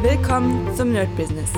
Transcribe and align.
Willkommen 0.00 0.72
zum 0.76 0.92
Nerd 0.92 1.08
Business. 1.16 1.50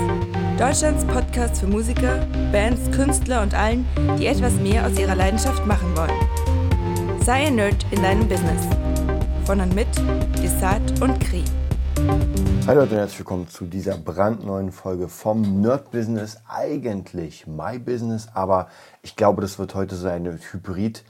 Deutschlands 0.59 1.05
Podcast 1.05 1.61
für 1.61 1.67
Musiker, 1.67 2.27
Bands, 2.51 2.91
Künstler 2.91 3.43
und 3.43 3.53
allen, 3.53 3.85
die 4.19 4.27
etwas 4.29 4.55
mehr 4.55 4.87
aus 4.87 4.99
ihrer 4.99 5.15
Leidenschaft 5.15 5.67
machen 5.67 5.95
wollen. 5.95 7.21
Sei 7.23 7.49
ein 7.49 7.57
Nerd 7.57 7.85
in 7.91 8.03
deinem 8.03 8.27
Business. 8.27 8.67
Von 9.45 9.61
und 9.61 9.75
mit 9.75 9.89
Desart 10.43 11.03
und 11.03 11.21
Kri. 11.21 11.45
Hallo 12.67 12.81
Leute 12.81 12.95
und 12.95 13.01
herzlich 13.01 13.19
willkommen 13.19 13.47
zu 13.47 13.67
dieser 13.67 13.99
brandneuen 13.99 14.73
Folge 14.73 15.09
vom 15.09 15.61
Nerd 15.61 15.91
Business. 15.91 16.39
Eigentlich 16.49 17.47
My 17.47 17.79
Business, 17.79 18.29
aber 18.33 18.69
ich 19.03 19.17
glaube, 19.17 19.43
das 19.43 19.59
wird 19.59 19.75
heute 19.75 19.97
so 19.97 20.09
eine 20.09 20.39
Hybrid 20.51 21.05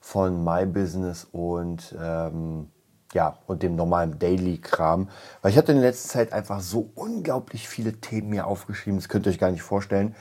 von 0.00 0.44
My 0.44 0.64
Business 0.64 1.26
und 1.32 1.96
ähm, 2.00 2.68
ja, 3.12 3.38
und 3.46 3.62
dem 3.62 3.76
normalen 3.76 4.18
Daily-Kram. 4.18 5.08
Weil 5.42 5.50
ich 5.50 5.58
hatte 5.58 5.72
in 5.72 5.78
der 5.78 5.90
letzten 5.90 6.08
Zeit 6.08 6.32
einfach 6.32 6.60
so 6.60 6.90
unglaublich 6.94 7.68
viele 7.68 7.94
Themen 7.94 8.30
mir 8.30 8.46
aufgeschrieben, 8.46 8.98
das 8.98 9.08
könnt 9.08 9.26
ihr 9.26 9.30
euch 9.30 9.38
gar 9.38 9.50
nicht 9.50 9.62
vorstellen. 9.62 10.14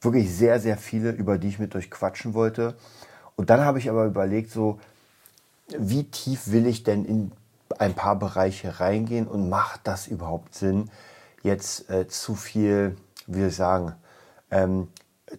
Wirklich 0.00 0.34
sehr, 0.34 0.60
sehr 0.60 0.76
viele, 0.76 1.10
über 1.10 1.38
die 1.38 1.48
ich 1.48 1.58
mit 1.58 1.74
euch 1.74 1.90
quatschen 1.90 2.34
wollte. 2.34 2.76
Und 3.36 3.50
dann 3.50 3.60
habe 3.60 3.78
ich 3.78 3.90
aber 3.90 4.04
überlegt, 4.04 4.50
so, 4.50 4.78
wie 5.78 6.04
tief 6.04 6.50
will 6.52 6.66
ich 6.66 6.84
denn 6.84 7.04
in 7.04 7.32
ein 7.78 7.94
paar 7.94 8.16
Bereiche 8.16 8.80
reingehen 8.80 9.26
und 9.26 9.48
macht 9.48 9.80
das 9.84 10.06
überhaupt 10.06 10.54
Sinn, 10.54 10.90
jetzt 11.42 11.90
äh, 11.90 12.06
zu 12.06 12.34
viel, 12.34 12.96
wie 13.26 13.40
soll 13.40 13.48
ich 13.48 13.56
sagen, 13.56 13.94
ähm, 14.50 14.88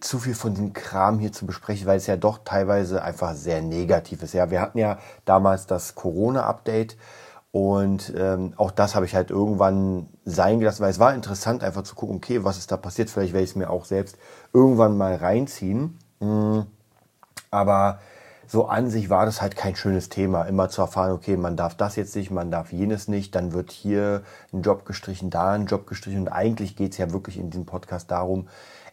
zu 0.00 0.18
viel 0.18 0.34
von 0.34 0.54
dem 0.54 0.72
Kram 0.72 1.18
hier 1.18 1.32
zu 1.32 1.46
besprechen, 1.46 1.86
weil 1.86 1.98
es 1.98 2.06
ja 2.06 2.16
doch 2.16 2.40
teilweise 2.44 3.02
einfach 3.02 3.34
sehr 3.34 3.62
negativ 3.62 4.22
ist. 4.22 4.34
Ja, 4.34 4.50
wir 4.50 4.60
hatten 4.60 4.78
ja 4.78 4.98
damals 5.24 5.66
das 5.66 5.94
Corona-Update 5.94 6.96
und 7.50 8.12
ähm, 8.16 8.52
auch 8.56 8.70
das 8.70 8.94
habe 8.94 9.06
ich 9.06 9.14
halt 9.14 9.30
irgendwann 9.30 10.08
sein 10.24 10.60
gelassen, 10.60 10.82
weil 10.82 10.90
es 10.90 10.98
war 10.98 11.14
interessant, 11.14 11.64
einfach 11.64 11.82
zu 11.82 11.94
gucken, 11.94 12.16
okay, 12.16 12.44
was 12.44 12.58
ist 12.58 12.70
da 12.70 12.76
passiert. 12.76 13.10
Vielleicht 13.10 13.32
werde 13.32 13.44
ich 13.44 13.50
es 13.50 13.56
mir 13.56 13.70
auch 13.70 13.84
selbst 13.84 14.18
irgendwann 14.52 14.96
mal 14.96 15.14
reinziehen. 15.14 15.98
Mhm. 16.20 16.66
Aber 17.50 18.00
so 18.46 18.66
an 18.66 18.90
sich 18.90 19.10
war 19.10 19.26
das 19.26 19.42
halt 19.42 19.56
kein 19.56 19.76
schönes 19.76 20.08
Thema, 20.08 20.44
immer 20.44 20.68
zu 20.68 20.82
erfahren, 20.82 21.12
okay, 21.12 21.36
man 21.36 21.56
darf 21.56 21.74
das 21.74 21.96
jetzt 21.96 22.16
nicht, 22.16 22.30
man 22.30 22.50
darf 22.50 22.72
jenes 22.72 23.08
nicht, 23.08 23.34
dann 23.34 23.52
wird 23.52 23.72
hier 23.72 24.22
ein 24.52 24.62
Job 24.62 24.84
gestrichen, 24.86 25.30
da 25.30 25.52
ein 25.52 25.66
Job 25.66 25.86
gestrichen. 25.86 26.22
Und 26.22 26.28
eigentlich 26.28 26.76
geht 26.76 26.92
es 26.92 26.98
ja 26.98 27.12
wirklich 27.12 27.38
in 27.38 27.50
diesem 27.50 27.66
Podcast 27.66 28.10
darum, 28.10 28.48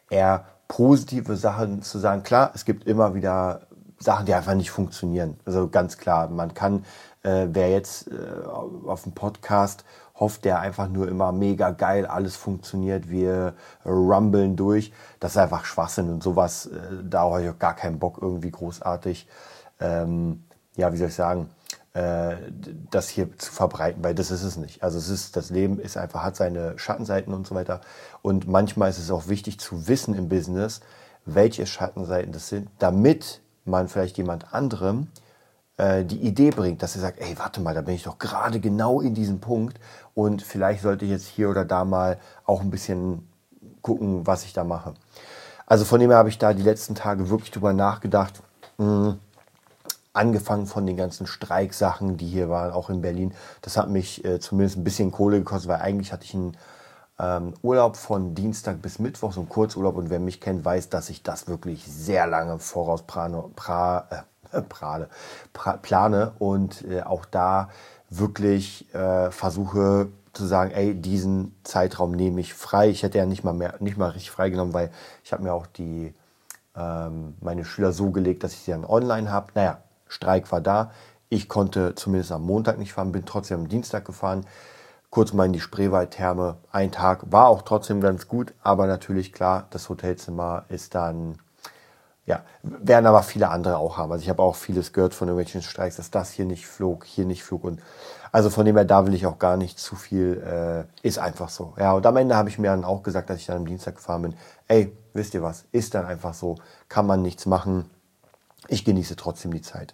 eher 0.10 0.46
positive 0.68 1.36
Sachen 1.36 1.82
zu 1.82 2.00
sagen. 2.00 2.24
Klar, 2.24 2.52
es 2.54 2.66
gibt 2.66 2.86
immer 2.88 3.14
wieder 3.14 3.62
Sachen, 4.00 4.26
die 4.26 4.34
einfach 4.34 4.56
nicht 4.56 4.72
funktionieren. 4.72 5.38
Also 5.46 5.70
ganz 5.70 5.98
klar, 5.98 6.30
man 6.30 6.54
kann, 6.54 6.86
äh, 7.24 7.48
wer 7.52 7.70
jetzt 7.70 8.08
äh, 8.08 8.46
auf 8.86 9.04
dem 9.04 9.14
Podcast 9.14 9.86
hofft, 10.16 10.46
der 10.46 10.60
einfach 10.60 10.88
nur 10.88 11.08
immer 11.08 11.32
mega 11.32 11.72
geil, 11.72 12.06
alles 12.06 12.36
funktioniert, 12.36 13.10
wir 13.10 13.54
rumbeln 13.86 14.56
durch. 14.56 14.94
Das 15.20 15.32
ist 15.32 15.38
einfach 15.38 15.66
Schwachsinn 15.66 16.10
und 16.10 16.24
sowas, 16.24 16.68
äh, 16.68 16.80
da 17.04 17.22
habe 17.22 17.44
ich 17.44 17.50
auch 17.50 17.60
gar 17.60 17.76
keinen 17.76 18.00
Bock 18.00 18.20
irgendwie 18.22 18.52
großartig, 18.52 19.28
ähm, 19.80 20.44
ja, 20.78 20.92
wie 20.94 20.98
soll 20.98 21.10
ich 21.10 21.16
sagen, 21.16 21.50
das 22.92 23.08
hier 23.08 23.38
zu 23.38 23.54
verbreiten, 23.54 24.04
weil 24.04 24.14
das 24.14 24.30
ist 24.30 24.44
es 24.44 24.58
nicht. 24.58 24.84
Also 24.84 24.98
es 24.98 25.08
ist, 25.08 25.38
das 25.38 25.50
Leben 25.50 25.80
ist 25.80 25.96
einfach, 25.96 26.24
hat 26.24 26.36
seine 26.36 26.78
Schattenseiten 26.78 27.34
und 27.34 27.48
so 27.48 27.56
weiter. 27.56 27.80
Und 28.22 28.48
manchmal 28.50 28.90
ist 28.90 29.00
es 29.00 29.12
auch 29.12 29.30
wichtig 29.30 29.60
zu 29.62 29.88
wissen 29.88 30.14
im 30.14 30.28
Business, 30.28 30.82
welche 31.26 31.66
Schattenseiten 31.66 32.34
das 32.34 32.50
sind, 32.50 32.70
damit 32.80 33.42
man 33.64 33.88
vielleicht 33.88 34.18
jemand 34.18 34.54
anderem 34.54 35.08
äh, 35.78 36.04
die 36.04 36.20
Idee 36.20 36.52
bringt, 36.52 36.84
dass 36.84 36.96
er 36.96 37.02
sagt, 37.02 37.20
ey, 37.20 37.38
warte 37.40 37.62
mal, 37.62 37.74
da 37.74 37.82
bin 37.82 37.96
ich 37.96 38.04
doch 38.04 38.20
gerade 38.20 38.60
genau 38.60 39.00
in 39.00 39.14
diesem 39.14 39.40
Punkt 39.40 39.80
und 40.14 40.42
vielleicht 40.42 40.82
sollte 40.82 41.06
ich 41.06 41.12
jetzt 41.12 41.28
hier 41.28 41.50
oder 41.50 41.66
da 41.66 41.86
mal 41.86 42.18
auch 42.46 42.62
ein 42.62 42.70
bisschen 42.72 43.28
gucken, 43.82 44.28
was 44.28 44.44
ich 44.44 44.54
da 44.54 44.64
mache. 44.64 44.94
Also 45.66 45.86
von 45.86 46.00
dem 46.00 46.10
her 46.10 46.20
habe 46.20 46.30
ich 46.30 46.38
da 46.38 46.54
die 46.54 46.62
letzten 46.62 46.94
Tage 46.94 47.30
wirklich 47.30 47.52
drüber 47.52 47.74
nachgedacht. 47.74 48.42
Mh, 48.78 48.86
hm, 48.86 49.20
angefangen 50.16 50.66
von 50.66 50.86
den 50.86 50.98
ganzen 50.98 51.28
Streiksachen, 51.28 52.18
die 52.18 52.28
hier 52.28 52.50
waren, 52.50 52.72
auch 52.72 52.90
in 52.90 53.02
Berlin. 53.02 53.34
Das 53.62 53.78
hat 53.78 53.90
mich 53.90 54.24
äh, 54.26 54.40
zumindest 54.40 54.78
ein 54.78 54.84
bisschen 54.84 55.12
Kohle 55.12 55.40
gekostet, 55.40 55.70
weil 55.70 55.82
eigentlich 55.82 56.14
hatte 56.14 56.26
ich 56.26 56.34
einen 56.34 56.58
ähm, 57.20 57.54
Urlaub 57.62 57.98
von 57.98 58.36
Dienstag 58.36 58.82
bis 58.82 59.00
Mittwoch, 59.00 59.34
so 59.34 59.42
einen 59.42 59.50
Kurzurlaub. 59.50 59.98
Und 59.98 60.10
wer 60.10 60.20
mich 60.20 60.42
kennt, 60.42 60.66
weiß, 60.66 60.90
dass 60.90 61.10
ich 61.10 61.24
das 61.24 61.48
wirklich 61.48 61.86
sehr 61.86 62.28
lange 62.28 62.60
voraus 62.60 63.04
prano, 63.04 63.52
pra, 63.56 64.08
äh, 64.52 64.62
prale, 64.70 65.10
pra, 65.54 65.78
plane 65.78 66.34
und 66.40 66.86
äh, 66.86 67.02
auch 67.02 67.26
da 67.26 67.70
wirklich 68.10 68.94
äh, 68.94 69.32
versuche 69.32 70.10
zu 70.34 70.46
sagen, 70.46 70.72
ey, 70.72 70.94
diesen 70.94 71.56
Zeitraum 71.64 72.12
nehme 72.12 72.42
ich 72.42 72.54
frei. 72.54 72.90
Ich 72.90 73.04
hätte 73.04 73.18
ja 73.18 73.26
nicht 73.26 73.44
mal 73.44 73.54
mehr, 73.54 73.76
nicht 73.80 73.98
mal 73.98 74.10
richtig 74.10 74.32
freigenommen, 74.32 74.74
weil 74.74 74.92
ich 75.24 75.32
habe 75.32 75.44
mir 75.44 75.54
auch 75.54 75.66
die 75.66 76.14
ähm, 76.76 77.36
meine 77.40 77.66
Schüler 77.66 77.94
so 77.94 78.12
gelegt, 78.12 78.44
dass 78.44 78.54
ich 78.54 78.60
sie 78.60 78.72
dann 78.72 78.86
online 78.86 79.32
habe. 79.32 79.48
Naja, 79.56 79.80
Streik 80.08 80.52
war 80.52 80.62
da. 80.62 80.92
Ich 81.30 81.50
konnte 81.50 81.96
zumindest 81.96 82.32
am 82.32 82.44
Montag 82.44 82.78
nicht 82.78 82.94
fahren, 82.94 83.12
bin 83.12 83.26
trotzdem 83.26 83.62
am 83.62 83.68
Dienstag 83.68 84.06
gefahren. 84.06 84.46
Kurz 85.10 85.34
mal 85.34 85.46
in 85.46 85.54
die 85.54 85.60
Spreewaldtherme. 85.60 86.58
Ein 86.72 86.92
Tag 86.92 87.32
war 87.32 87.48
auch 87.48 87.62
trotzdem 87.62 88.02
ganz 88.02 88.28
gut, 88.28 88.54
aber 88.62 88.86
natürlich 88.86 89.34
klar, 89.34 89.68
das 89.70 89.90
Hotelzimmer 89.90 90.66
ist 90.70 90.94
dann, 90.94 91.38
ja, 92.26 92.44
werden 92.64 93.06
aber 93.06 93.24
viele 93.24 93.50
andere 93.50 93.78
auch 93.78 93.98
haben. 93.98 94.12
Also 94.12 94.24
ich 94.24 94.30
habe 94.30 94.44
auch 94.44 94.56
vieles 94.56 94.94
gehört 94.94 95.14
von 95.14 95.28
irgendwelchen 95.28 95.62
Streiks, 95.62 95.96
dass 95.96 96.12
das 96.12 96.32
hier 96.32 96.46
nicht 96.46 96.68
flog, 96.68 97.06
hier 97.06 97.26
nicht 97.26 97.44
flog 97.44 97.64
und 97.64 97.82
also 98.32 98.50
von 98.50 98.66
dem 98.66 98.76
her, 98.76 98.84
da 98.84 99.08
will 99.08 99.14
ich 99.14 99.26
auch 99.26 99.40
gar 99.40 99.56
nicht 99.56 99.80
zu 99.80 99.96
viel, 99.96 100.44
äh, 100.46 101.08
ist 101.08 101.20
einfach 101.20 101.48
so. 101.48 101.74
Ja, 101.78 101.94
und 101.94 102.06
am 102.06 102.18
Ende 102.18 102.36
habe 102.36 102.50
ich 102.50 102.60
mir 102.60 102.68
dann 102.68 102.84
auch 102.84 103.02
gesagt, 103.02 103.30
dass 103.30 103.38
ich 103.38 103.46
dann 103.46 103.58
am 103.58 103.66
Dienstag 103.66 103.96
gefahren 103.96 104.24
bin. 104.24 104.34
Ey, 104.68 104.92
wisst 105.14 105.34
ihr 105.34 105.42
was, 105.42 105.64
ist 105.72 105.96
dann 105.96 106.06
einfach 106.06 106.34
so, 106.34 106.56
kann 106.90 107.08
man 107.08 107.22
nichts 107.22 107.46
machen 107.46 107.90
ich 108.68 108.86
genieße 108.86 109.16
trotzdem 109.16 109.54
die 109.54 109.62
Zeit. 109.62 109.94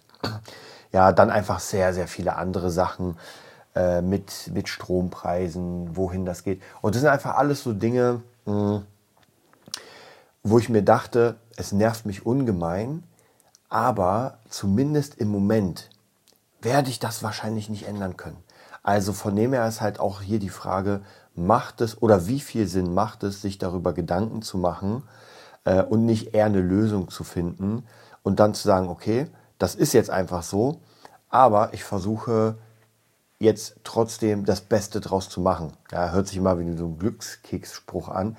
Ja, 0.92 1.12
dann 1.12 1.30
einfach 1.30 1.60
sehr, 1.60 1.94
sehr 1.94 2.06
viele 2.06 2.36
andere 2.36 2.70
Sachen 2.70 3.16
äh, 3.74 4.02
mit, 4.02 4.50
mit 4.52 4.68
Strompreisen, 4.68 5.96
wohin 5.96 6.26
das 6.26 6.42
geht. 6.42 6.62
Und 6.82 6.94
das 6.94 7.02
sind 7.02 7.10
einfach 7.10 7.36
alles 7.36 7.62
so 7.62 7.72
Dinge, 7.72 8.22
mh, 8.44 8.52
hm, 8.52 8.86
wo 10.42 10.58
ich 10.58 10.68
mir 10.68 10.82
dachte, 10.82 11.36
es 11.56 11.72
nervt 11.72 12.04
mich 12.04 12.26
ungemein, 12.26 13.04
aber 13.68 14.38
zumindest 14.48 15.14
im 15.14 15.28
Moment 15.28 15.88
werde 16.60 16.90
ich 16.90 16.98
das 16.98 17.22
wahrscheinlich 17.22 17.68
nicht 17.70 17.86
ändern 17.86 18.16
können. 18.16 18.42
Also 18.82 19.12
von 19.12 19.36
dem 19.36 19.52
her 19.52 19.66
ist 19.68 19.80
halt 19.80 20.00
auch 20.00 20.20
hier 20.20 20.38
die 20.38 20.48
Frage, 20.48 21.02
macht 21.34 21.80
es 21.80 22.00
oder 22.02 22.26
wie 22.26 22.40
viel 22.40 22.66
Sinn 22.66 22.92
macht 22.92 23.22
es, 23.22 23.40
sich 23.40 23.58
darüber 23.58 23.92
Gedanken 23.92 24.42
zu 24.42 24.58
machen 24.58 25.04
äh, 25.64 25.82
und 25.82 26.04
nicht 26.04 26.34
eher 26.34 26.46
eine 26.46 26.60
Lösung 26.60 27.08
zu 27.08 27.24
finden, 27.24 27.84
und 28.22 28.40
dann 28.40 28.54
zu 28.54 28.66
sagen, 28.66 28.88
okay, 28.88 29.28
das 29.58 29.74
ist 29.74 29.92
jetzt 29.92 30.10
einfach 30.10 30.42
so, 30.42 30.80
aber 31.28 31.72
ich 31.72 31.84
versuche 31.84 32.56
jetzt 33.38 33.76
trotzdem 33.84 34.44
das 34.44 34.60
Beste 34.60 35.00
draus 35.00 35.28
zu 35.28 35.40
machen. 35.40 35.72
Ja, 35.90 36.10
hört 36.10 36.28
sich 36.28 36.40
mal 36.40 36.58
wie 36.58 36.76
so 36.76 36.86
ein 36.86 36.98
Glückskeksspruch 36.98 38.08
an, 38.08 38.36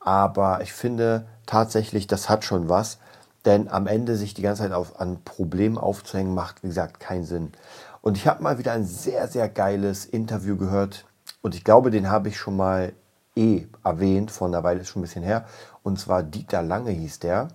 aber 0.00 0.60
ich 0.62 0.72
finde 0.72 1.26
tatsächlich, 1.46 2.06
das 2.06 2.28
hat 2.28 2.44
schon 2.44 2.68
was, 2.68 2.98
denn 3.44 3.68
am 3.68 3.86
Ende 3.86 4.16
sich 4.16 4.34
die 4.34 4.42
ganze 4.42 4.62
Zeit 4.62 4.72
auf, 4.72 5.00
an 5.00 5.22
Problemen 5.24 5.78
aufzuhängen, 5.78 6.34
macht, 6.34 6.62
wie 6.62 6.68
gesagt, 6.68 7.00
keinen 7.00 7.24
Sinn. 7.24 7.52
Und 8.02 8.16
ich 8.16 8.26
habe 8.26 8.42
mal 8.42 8.58
wieder 8.58 8.72
ein 8.72 8.84
sehr, 8.84 9.28
sehr 9.28 9.48
geiles 9.48 10.04
Interview 10.04 10.56
gehört 10.56 11.04
und 11.42 11.54
ich 11.54 11.64
glaube, 11.64 11.90
den 11.90 12.10
habe 12.10 12.28
ich 12.28 12.38
schon 12.38 12.56
mal 12.56 12.92
eh 13.36 13.66
erwähnt, 13.84 14.30
vor 14.30 14.48
einer 14.48 14.64
Weile 14.64 14.80
ist 14.80 14.88
schon 14.88 15.00
ein 15.00 15.04
bisschen 15.04 15.22
her. 15.22 15.44
Und 15.82 15.98
zwar 15.98 16.22
Dieter 16.22 16.62
Lange 16.62 16.90
hieß 16.90 17.20
der. 17.20 17.48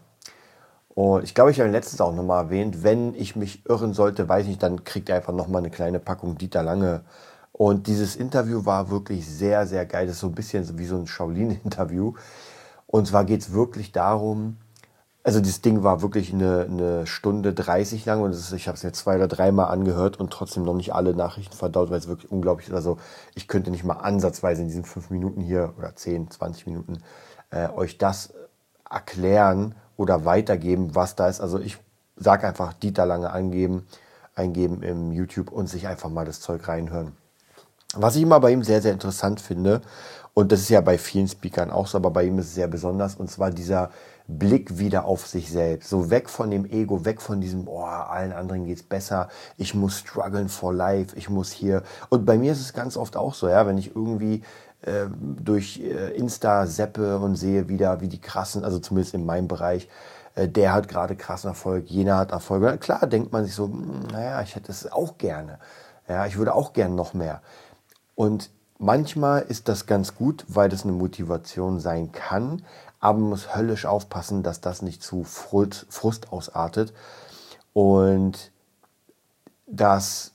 Und 0.94 1.24
ich 1.24 1.34
glaube, 1.34 1.52
ich 1.52 1.60
habe 1.60 1.70
letztens 1.70 2.02
auch 2.02 2.14
nochmal 2.14 2.46
erwähnt, 2.46 2.84
wenn 2.84 3.16
ich 3.16 3.36
mich 3.36 3.66
irren 3.68 3.94
sollte, 3.94 4.28
weiß 4.28 4.44
ich 4.44 4.50
nicht, 4.50 4.64
dann 4.64 4.84
kriegt 4.84 5.10
er 5.10 5.16
einfach 5.16 5.34
nochmal 5.34 5.62
eine 5.62 5.70
kleine 5.70 6.00
Packung 6.00 6.38
Dieter 6.38 6.64
Lange. 6.64 7.02
Und 7.54 7.88
dieses 7.88 8.16
Interview 8.16 8.66
war 8.66 8.90
wirklich 8.90 9.28
sehr, 9.28 9.66
sehr 9.68 9.86
geil. 9.86 10.08
Das 10.08 10.16
ist 10.16 10.22
so 10.22 10.28
ein 10.28 10.36
bisschen 10.36 10.78
wie 10.78 10.86
so 10.86 10.98
ein 10.98 11.08
Shaolin-Interview. 11.08 12.14
Und 12.88 13.08
zwar 13.08 13.24
geht 13.24 13.42
es 13.42 13.54
wirklich 13.54 13.92
darum, 13.92 14.58
also 15.24 15.40
das 15.40 15.62
Ding 15.62 15.84
war 15.84 16.02
wirklich 16.02 16.34
eine, 16.34 16.68
eine 16.70 17.08
Stunde 17.08 17.54
30 17.54 18.06
lang 18.06 18.22
und 18.22 18.32
ist, 18.32 18.52
ich 18.54 18.68
habe 18.68 18.76
es 18.76 18.84
mir 18.84 18.92
zwei 18.92 19.16
oder 19.16 19.28
dreimal 19.28 19.68
angehört 19.68 20.20
und 20.20 20.34
trotzdem 20.34 20.64
noch 20.64 20.74
nicht 20.74 20.94
alle 20.94 21.14
Nachrichten 21.14 21.56
verdaut, 21.56 21.92
weil 21.92 22.00
es 22.00 22.08
wirklich 22.08 22.32
unglaublich 22.32 22.70
ist. 22.70 22.74
Also 22.74 22.98
ich 23.36 23.48
könnte 23.48 23.70
nicht 23.70 23.84
mal 23.84 23.96
ansatzweise 23.96 24.64
in 24.64 24.68
diesen 24.68 24.84
fünf 24.84 25.10
Minuten 25.12 25.42
hier 25.42 25.74
oder 25.78 25.96
10, 25.96 26.32
20 26.32 26.66
Minuten 26.66 27.04
äh, 27.52 27.70
euch 27.70 27.98
das 27.98 28.34
erklären 28.90 29.76
oder 30.02 30.26
weitergeben, 30.26 30.96
was 30.96 31.16
da 31.16 31.30
ist. 31.30 31.40
Also 31.40 31.60
ich 31.60 31.78
sage 32.16 32.48
einfach 32.48 32.74
Dieter 32.74 33.06
Lange 33.06 33.32
angeben, 33.32 33.88
eingeben 34.36 34.84
im 34.84 35.12
YouTube 35.12 35.52
und 35.52 35.68
sich 35.68 35.88
einfach 35.88 36.10
mal 36.10 36.26
das 36.26 36.42
Zeug 36.42 36.68
reinhören. 36.68 37.14
Was 37.94 38.16
ich 38.16 38.24
immer 38.24 38.40
bei 38.40 38.52
ihm 38.52 38.64
sehr, 38.64 38.82
sehr 38.82 38.94
interessant 38.94 39.42
finde, 39.42 39.82
und 40.34 40.52
das 40.52 40.62
ist 40.62 40.70
ja 40.70 40.80
bei 40.80 40.98
vielen 40.98 41.28
Speakern 41.28 41.72
auch 41.72 41.88
so, 41.88 41.98
aber 41.98 42.10
bei 42.10 42.24
ihm 42.24 42.40
ist 42.40 42.48
es 42.48 42.56
sehr 42.56 42.70
besonders, 42.70 43.16
und 43.16 43.30
zwar 43.30 43.52
dieser 43.52 43.92
Blick 44.28 44.78
wieder 44.78 45.04
auf 45.04 45.28
sich 45.28 45.52
selbst. 45.52 45.90
So 45.90 46.10
weg 46.10 46.30
von 46.30 46.50
dem 46.52 46.66
Ego, 46.66 47.04
weg 47.04 47.22
von 47.22 47.42
diesem, 47.42 47.68
oh, 47.68 47.84
allen 47.84 48.32
anderen 48.32 48.66
geht's 48.66 48.84
besser, 48.84 49.28
ich 49.58 49.76
muss 49.76 50.00
strugglen 50.00 50.48
for 50.48 50.74
life, 50.74 51.18
ich 51.18 51.30
muss 51.30 51.52
hier. 51.52 51.84
Und 52.08 52.26
bei 52.26 52.38
mir 52.38 52.54
ist 52.54 52.62
es 52.62 52.72
ganz 52.72 52.96
oft 52.96 53.18
auch 53.18 53.34
so, 53.34 53.50
ja, 53.50 53.68
wenn 53.68 53.78
ich 53.78 53.94
irgendwie 53.94 54.42
äh, 54.84 55.06
durch 55.12 55.80
äh, 55.80 56.16
Insta 56.16 56.66
seppe 56.66 57.20
und 57.20 57.36
sehe 57.36 57.70
wieder, 57.70 58.02
wie 58.02 58.08
die 58.08 58.22
krassen, 58.22 58.64
also 58.64 58.80
zumindest 58.80 59.14
in 59.14 59.26
meinem 59.26 59.48
Bereich, 59.48 59.88
äh, 60.36 60.48
der 60.48 60.74
hat 60.74 60.88
gerade 60.88 61.16
krassen 61.16 61.50
Erfolg, 61.50 61.88
jener 61.88 62.18
hat 62.18 62.32
Erfolg. 62.32 62.64
Und 62.64 62.82
klar 62.82 63.06
denkt 63.08 63.32
man 63.32 63.46
sich 63.46 63.54
so, 63.54 63.66
hm, 63.66 64.08
naja, 64.12 64.42
ich 64.42 64.56
hätte 64.56 64.72
es 64.72 64.92
auch 64.92 65.18
gerne. 65.18 65.60
Ja, 66.08 66.26
ich 66.26 66.38
würde 66.38 66.56
auch 66.56 66.74
gerne 66.74 66.96
noch 66.96 67.14
mehr. 67.14 67.42
Und 68.16 68.50
manchmal 68.78 69.44
ist 69.44 69.70
das 69.70 69.86
ganz 69.86 70.16
gut, 70.16 70.46
weil 70.48 70.70
das 70.70 70.84
eine 70.84 70.94
Motivation 70.94 71.80
sein 71.80 72.12
kann, 72.12 72.64
aber 73.00 73.20
man 73.20 73.30
muss 73.30 73.56
höllisch 73.56 73.86
aufpassen, 73.86 74.44
dass 74.44 74.62
das 74.62 74.82
nicht 74.82 75.04
zu 75.04 75.24
Frust 75.24 76.32
ausartet 76.32 76.94
und 77.74 78.52
dass 79.68 80.32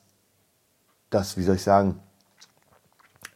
das, 1.11 1.37
wie 1.37 1.43
soll 1.43 1.57
ich 1.57 1.63
sagen, 1.63 2.01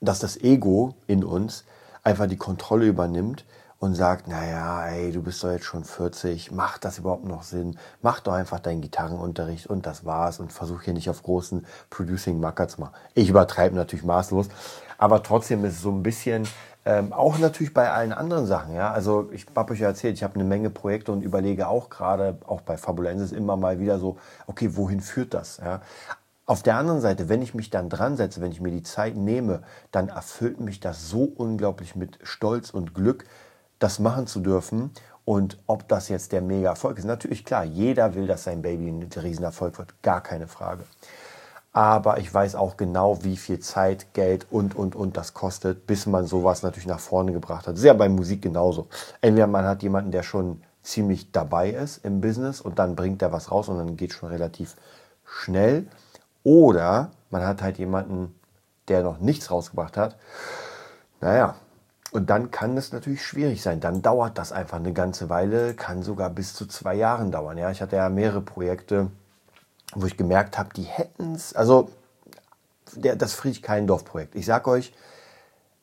dass 0.00 0.18
das 0.18 0.36
Ego 0.38 0.94
in 1.06 1.24
uns 1.24 1.64
einfach 2.02 2.26
die 2.26 2.36
Kontrolle 2.36 2.86
übernimmt 2.86 3.44
und 3.80 3.94
sagt, 3.94 4.28
naja, 4.28 4.86
ey, 4.88 5.10
du 5.10 5.22
bist 5.22 5.42
doch 5.42 5.50
jetzt 5.50 5.64
schon 5.64 5.84
40, 5.84 6.52
macht 6.52 6.84
das 6.84 6.98
überhaupt 6.98 7.24
noch 7.24 7.42
Sinn? 7.42 7.78
Mach 8.02 8.20
doch 8.20 8.34
einfach 8.34 8.60
deinen 8.60 8.82
Gitarrenunterricht 8.82 9.66
und 9.66 9.86
das 9.86 10.04
war's 10.04 10.38
und 10.38 10.52
versuch 10.52 10.82
hier 10.82 10.92
nicht 10.92 11.08
auf 11.08 11.22
großen 11.22 11.66
Producing-Macker 11.88 12.68
zu 12.68 12.80
machen. 12.82 12.94
Ich 13.14 13.30
übertreibe 13.30 13.74
natürlich 13.74 14.04
maßlos, 14.04 14.48
aber 14.98 15.22
trotzdem 15.22 15.64
ist 15.64 15.76
es 15.76 15.82
so 15.82 15.90
ein 15.90 16.02
bisschen, 16.02 16.46
ähm, 16.84 17.14
auch 17.14 17.38
natürlich 17.38 17.72
bei 17.72 17.90
allen 17.90 18.12
anderen 18.12 18.46
Sachen, 18.46 18.74
ja. 18.74 18.90
Also 18.90 19.30
ich 19.32 19.46
habe 19.56 19.72
euch 19.72 19.80
ja 19.80 19.88
erzählt, 19.88 20.14
ich 20.14 20.22
habe 20.22 20.34
eine 20.34 20.44
Menge 20.44 20.68
Projekte 20.68 21.12
und 21.12 21.22
überlege 21.22 21.68
auch 21.68 21.88
gerade, 21.88 22.38
auch 22.46 22.60
bei 22.60 22.76
Fabulensis 22.76 23.32
immer 23.32 23.56
mal 23.56 23.80
wieder 23.80 23.98
so, 23.98 24.18
okay, 24.46 24.76
wohin 24.76 25.00
führt 25.00 25.32
das? 25.32 25.56
Ja? 25.56 25.80
Auf 26.50 26.64
der 26.64 26.74
anderen 26.74 27.00
Seite, 27.00 27.28
wenn 27.28 27.42
ich 27.42 27.54
mich 27.54 27.70
dann 27.70 27.88
dran 27.88 28.16
setze, 28.16 28.40
wenn 28.40 28.50
ich 28.50 28.60
mir 28.60 28.72
die 28.72 28.82
Zeit 28.82 29.14
nehme, 29.14 29.62
dann 29.92 30.08
erfüllt 30.08 30.58
mich 30.58 30.80
das 30.80 31.08
so 31.08 31.22
unglaublich 31.22 31.94
mit 31.94 32.18
Stolz 32.24 32.70
und 32.70 32.92
Glück, 32.92 33.24
das 33.78 34.00
machen 34.00 34.26
zu 34.26 34.40
dürfen. 34.40 34.90
Und 35.24 35.58
ob 35.68 35.86
das 35.86 36.08
jetzt 36.08 36.32
der 36.32 36.42
Mega-Erfolg 36.42 36.98
ist, 36.98 37.04
natürlich 37.04 37.44
klar, 37.44 37.62
jeder 37.62 38.16
will, 38.16 38.26
dass 38.26 38.42
sein 38.42 38.62
Baby 38.62 38.88
ein 38.88 39.08
Riesenerfolg 39.14 39.78
wird, 39.78 40.02
gar 40.02 40.24
keine 40.24 40.48
Frage. 40.48 40.82
Aber 41.72 42.18
ich 42.18 42.34
weiß 42.34 42.56
auch 42.56 42.76
genau, 42.76 43.22
wie 43.22 43.36
viel 43.36 43.60
Zeit, 43.60 44.12
Geld 44.12 44.48
und, 44.50 44.74
und, 44.74 44.96
und 44.96 45.16
das 45.16 45.34
kostet, 45.34 45.86
bis 45.86 46.06
man 46.06 46.26
sowas 46.26 46.64
natürlich 46.64 46.88
nach 46.88 46.98
vorne 46.98 47.30
gebracht 47.30 47.68
hat. 47.68 47.78
Sehr 47.78 47.94
bei 47.94 48.08
Musik 48.08 48.42
genauso. 48.42 48.88
Entweder 49.20 49.46
man 49.46 49.66
hat 49.66 49.84
jemanden, 49.84 50.10
der 50.10 50.24
schon 50.24 50.60
ziemlich 50.82 51.30
dabei 51.30 51.70
ist 51.70 52.04
im 52.04 52.20
Business 52.20 52.60
und 52.60 52.80
dann 52.80 52.96
bringt 52.96 53.22
er 53.22 53.30
was 53.30 53.52
raus 53.52 53.68
und 53.68 53.78
dann 53.78 53.96
geht 53.96 54.14
schon 54.14 54.30
relativ 54.30 54.74
schnell. 55.24 55.86
Oder 56.42 57.10
man 57.30 57.46
hat 57.46 57.62
halt 57.62 57.78
jemanden, 57.78 58.34
der 58.88 59.02
noch 59.02 59.18
nichts 59.18 59.50
rausgebracht 59.50 59.96
hat. 59.96 60.16
Naja, 61.20 61.54
und 62.12 62.28
dann 62.28 62.50
kann 62.50 62.76
es 62.76 62.92
natürlich 62.92 63.24
schwierig 63.24 63.62
sein. 63.62 63.80
Dann 63.80 64.02
dauert 64.02 64.36
das 64.36 64.52
einfach 64.52 64.78
eine 64.78 64.92
ganze 64.92 65.28
Weile, 65.28 65.74
kann 65.74 66.02
sogar 66.02 66.30
bis 66.30 66.54
zu 66.54 66.66
zwei 66.66 66.94
Jahren 66.94 67.30
dauern. 67.30 67.56
Ja, 67.58 67.70
ich 67.70 67.80
hatte 67.80 67.96
ja 67.96 68.08
mehrere 68.08 68.40
Projekte, 68.40 69.10
wo 69.94 70.06
ich 70.06 70.16
gemerkt 70.16 70.58
habe, 70.58 70.70
die 70.74 70.82
hätten 70.82 71.34
es, 71.34 71.54
also 71.54 71.90
der, 72.94 73.16
das 73.16 73.34
Friedrich-Keindorf-Projekt. 73.34 74.34
Ich 74.34 74.46
sag 74.46 74.66
euch, 74.66 74.92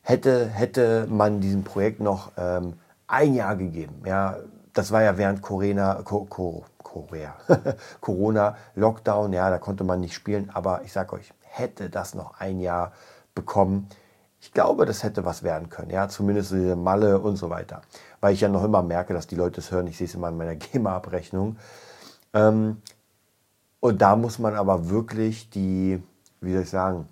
hätte, 0.02 0.48
hätte 0.48 1.08
man 1.10 1.40
diesem 1.40 1.64
Projekt 1.64 2.02
noch 2.02 2.32
ähm, 2.38 2.74
ein 3.08 3.34
Jahr 3.34 3.56
gegeben. 3.56 4.02
Ja, 4.06 4.38
das 4.74 4.92
war 4.92 5.04
ja 5.04 5.18
während 5.18 5.42
Corona, 5.42 6.02
Co, 6.04 6.26
Co, 6.26 6.66
Korea, 6.88 7.36
Corona, 8.02 8.56
Lockdown, 8.76 9.34
ja, 9.34 9.50
da 9.50 9.58
konnte 9.58 9.84
man 9.84 10.00
nicht 10.00 10.14
spielen. 10.14 10.50
Aber 10.54 10.84
ich 10.84 10.94
sag 10.94 11.12
euch, 11.12 11.34
hätte 11.42 11.90
das 11.90 12.16
noch 12.16 12.40
ein 12.40 12.60
Jahr 12.60 12.94
bekommen, 13.36 13.90
ich 14.40 14.54
glaube, 14.54 14.86
das 14.86 15.04
hätte 15.04 15.26
was 15.26 15.44
werden 15.44 15.70
können, 15.70 15.90
ja, 15.90 16.08
zumindest 16.08 16.52
diese 16.52 16.76
Malle 16.76 17.20
und 17.20 17.36
so 17.36 17.50
weiter. 17.50 17.82
Weil 18.22 18.34
ich 18.34 18.42
ja 18.42 18.48
noch 18.48 18.64
immer 18.64 18.84
merke, 18.84 19.14
dass 19.14 19.28
die 19.28 19.36
Leute 19.36 19.60
es 19.60 19.72
hören, 19.72 19.88
ich 19.88 19.98
sehe 19.98 20.08
es 20.08 20.16
immer 20.16 20.30
in 20.30 20.38
meiner 20.38 20.56
GEMA-Abrechnung. 20.56 21.58
Ähm, 22.34 22.82
und 23.80 24.02
da 24.02 24.16
muss 24.16 24.40
man 24.40 24.56
aber 24.56 24.90
wirklich 24.90 25.50
die, 25.50 26.02
wie 26.40 26.54
soll 26.54 26.62
ich 26.62 26.70
sagen, 26.70 27.10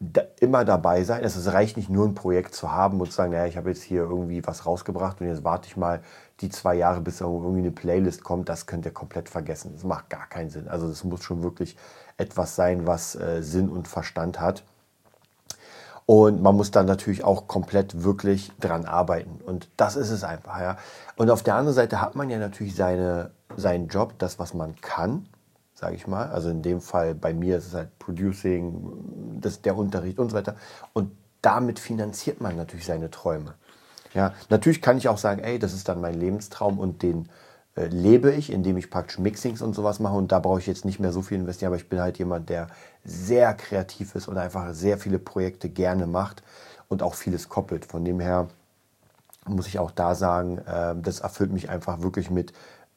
da, 0.00 0.22
immer 0.40 0.64
dabei 0.64 1.04
sein. 1.04 1.24
Es 1.24 1.52
reicht 1.52 1.76
nicht 1.76 1.90
nur 1.90 2.06
ein 2.06 2.14
Projekt 2.14 2.54
zu 2.54 2.72
haben 2.72 3.00
und 3.00 3.10
zu 3.10 3.16
sagen, 3.16 3.32
naja, 3.32 3.46
ich 3.46 3.56
habe 3.56 3.70
jetzt 3.70 3.82
hier 3.82 4.02
irgendwie 4.02 4.46
was 4.46 4.66
rausgebracht 4.66 5.20
und 5.20 5.28
jetzt 5.28 5.44
warte 5.44 5.68
ich 5.68 5.76
mal 5.76 6.02
die 6.40 6.48
zwei 6.48 6.74
Jahre, 6.74 7.00
bis 7.00 7.20
irgendwie 7.20 7.60
eine 7.60 7.70
Playlist 7.70 8.24
kommt. 8.24 8.48
Das 8.48 8.66
könnt 8.66 8.84
ihr 8.84 8.92
komplett 8.92 9.28
vergessen. 9.28 9.72
Das 9.74 9.84
macht 9.84 10.10
gar 10.10 10.28
keinen 10.28 10.50
Sinn. 10.50 10.68
Also 10.68 10.88
das 10.88 11.04
muss 11.04 11.22
schon 11.22 11.42
wirklich 11.42 11.76
etwas 12.16 12.56
sein, 12.56 12.86
was 12.86 13.14
äh, 13.14 13.42
Sinn 13.42 13.68
und 13.68 13.88
Verstand 13.88 14.40
hat. 14.40 14.64
Und 16.06 16.42
man 16.42 16.54
muss 16.54 16.70
dann 16.70 16.86
natürlich 16.86 17.24
auch 17.24 17.48
komplett 17.48 18.02
wirklich 18.02 18.52
dran 18.60 18.84
arbeiten. 18.84 19.40
Und 19.44 19.68
das 19.76 19.96
ist 19.96 20.10
es 20.10 20.22
einfach, 20.22 20.60
ja. 20.60 20.76
Und 21.16 21.30
auf 21.30 21.42
der 21.42 21.54
anderen 21.54 21.74
Seite 21.74 22.00
hat 22.00 22.14
man 22.14 22.28
ja 22.28 22.38
natürlich 22.38 22.74
seine, 22.74 23.30
seinen 23.56 23.88
Job, 23.88 24.14
das, 24.18 24.38
was 24.38 24.52
man 24.52 24.76
kann, 24.82 25.26
sage 25.74 25.96
ich 25.96 26.06
mal. 26.06 26.28
Also 26.28 26.50
in 26.50 26.60
dem 26.62 26.82
Fall 26.82 27.14
bei 27.14 27.32
mir 27.32 27.56
ist 27.56 27.68
es 27.68 27.74
halt 27.74 27.98
Producing, 27.98 29.38
das, 29.40 29.62
der 29.62 29.76
Unterricht 29.76 30.18
und 30.18 30.30
so 30.30 30.36
weiter. 30.36 30.56
Und 30.92 31.10
damit 31.40 31.78
finanziert 31.78 32.40
man 32.40 32.56
natürlich 32.56 32.86
seine 32.86 33.10
Träume. 33.10 33.54
Ja, 34.14 34.32
natürlich 34.48 34.80
kann 34.80 34.96
ich 34.96 35.08
auch 35.08 35.18
sagen, 35.18 35.42
ey, 35.42 35.58
das 35.58 35.74
ist 35.74 35.88
dann 35.88 36.00
mein 36.00 36.14
Lebenstraum 36.14 36.78
und 36.78 37.02
den 37.02 37.28
äh, 37.76 37.86
lebe 37.86 38.30
ich, 38.32 38.52
indem 38.52 38.76
ich 38.76 38.90
praktisch 38.90 39.18
Mixings 39.18 39.60
und 39.60 39.74
sowas 39.74 39.98
mache 39.98 40.14
und 40.14 40.30
da 40.30 40.38
brauche 40.38 40.60
ich 40.60 40.66
jetzt 40.66 40.84
nicht 40.84 41.00
mehr 41.00 41.12
so 41.12 41.22
viel 41.22 41.38
investieren, 41.38 41.68
aber 41.68 41.76
ich 41.76 41.88
bin 41.88 42.00
halt 42.00 42.18
jemand, 42.18 42.48
der 42.48 42.68
sehr 43.04 43.52
kreativ 43.54 44.14
ist 44.14 44.28
und 44.28 44.38
einfach 44.38 44.72
sehr 44.72 44.98
viele 44.98 45.18
Projekte 45.18 45.68
gerne 45.68 46.06
macht 46.06 46.42
und 46.88 47.02
auch 47.02 47.14
vieles 47.14 47.48
koppelt. 47.48 47.84
Von 47.84 48.04
dem 48.04 48.20
her 48.20 48.48
muss 49.46 49.66
ich 49.66 49.78
auch 49.78 49.90
da 49.90 50.14
sagen, 50.14 50.58
äh, 50.58 50.94
das 50.96 51.20
erfüllt 51.20 51.52
mich 51.52 51.68
einfach 51.68 52.02
wirklich 52.02 52.30
mit 52.30 52.52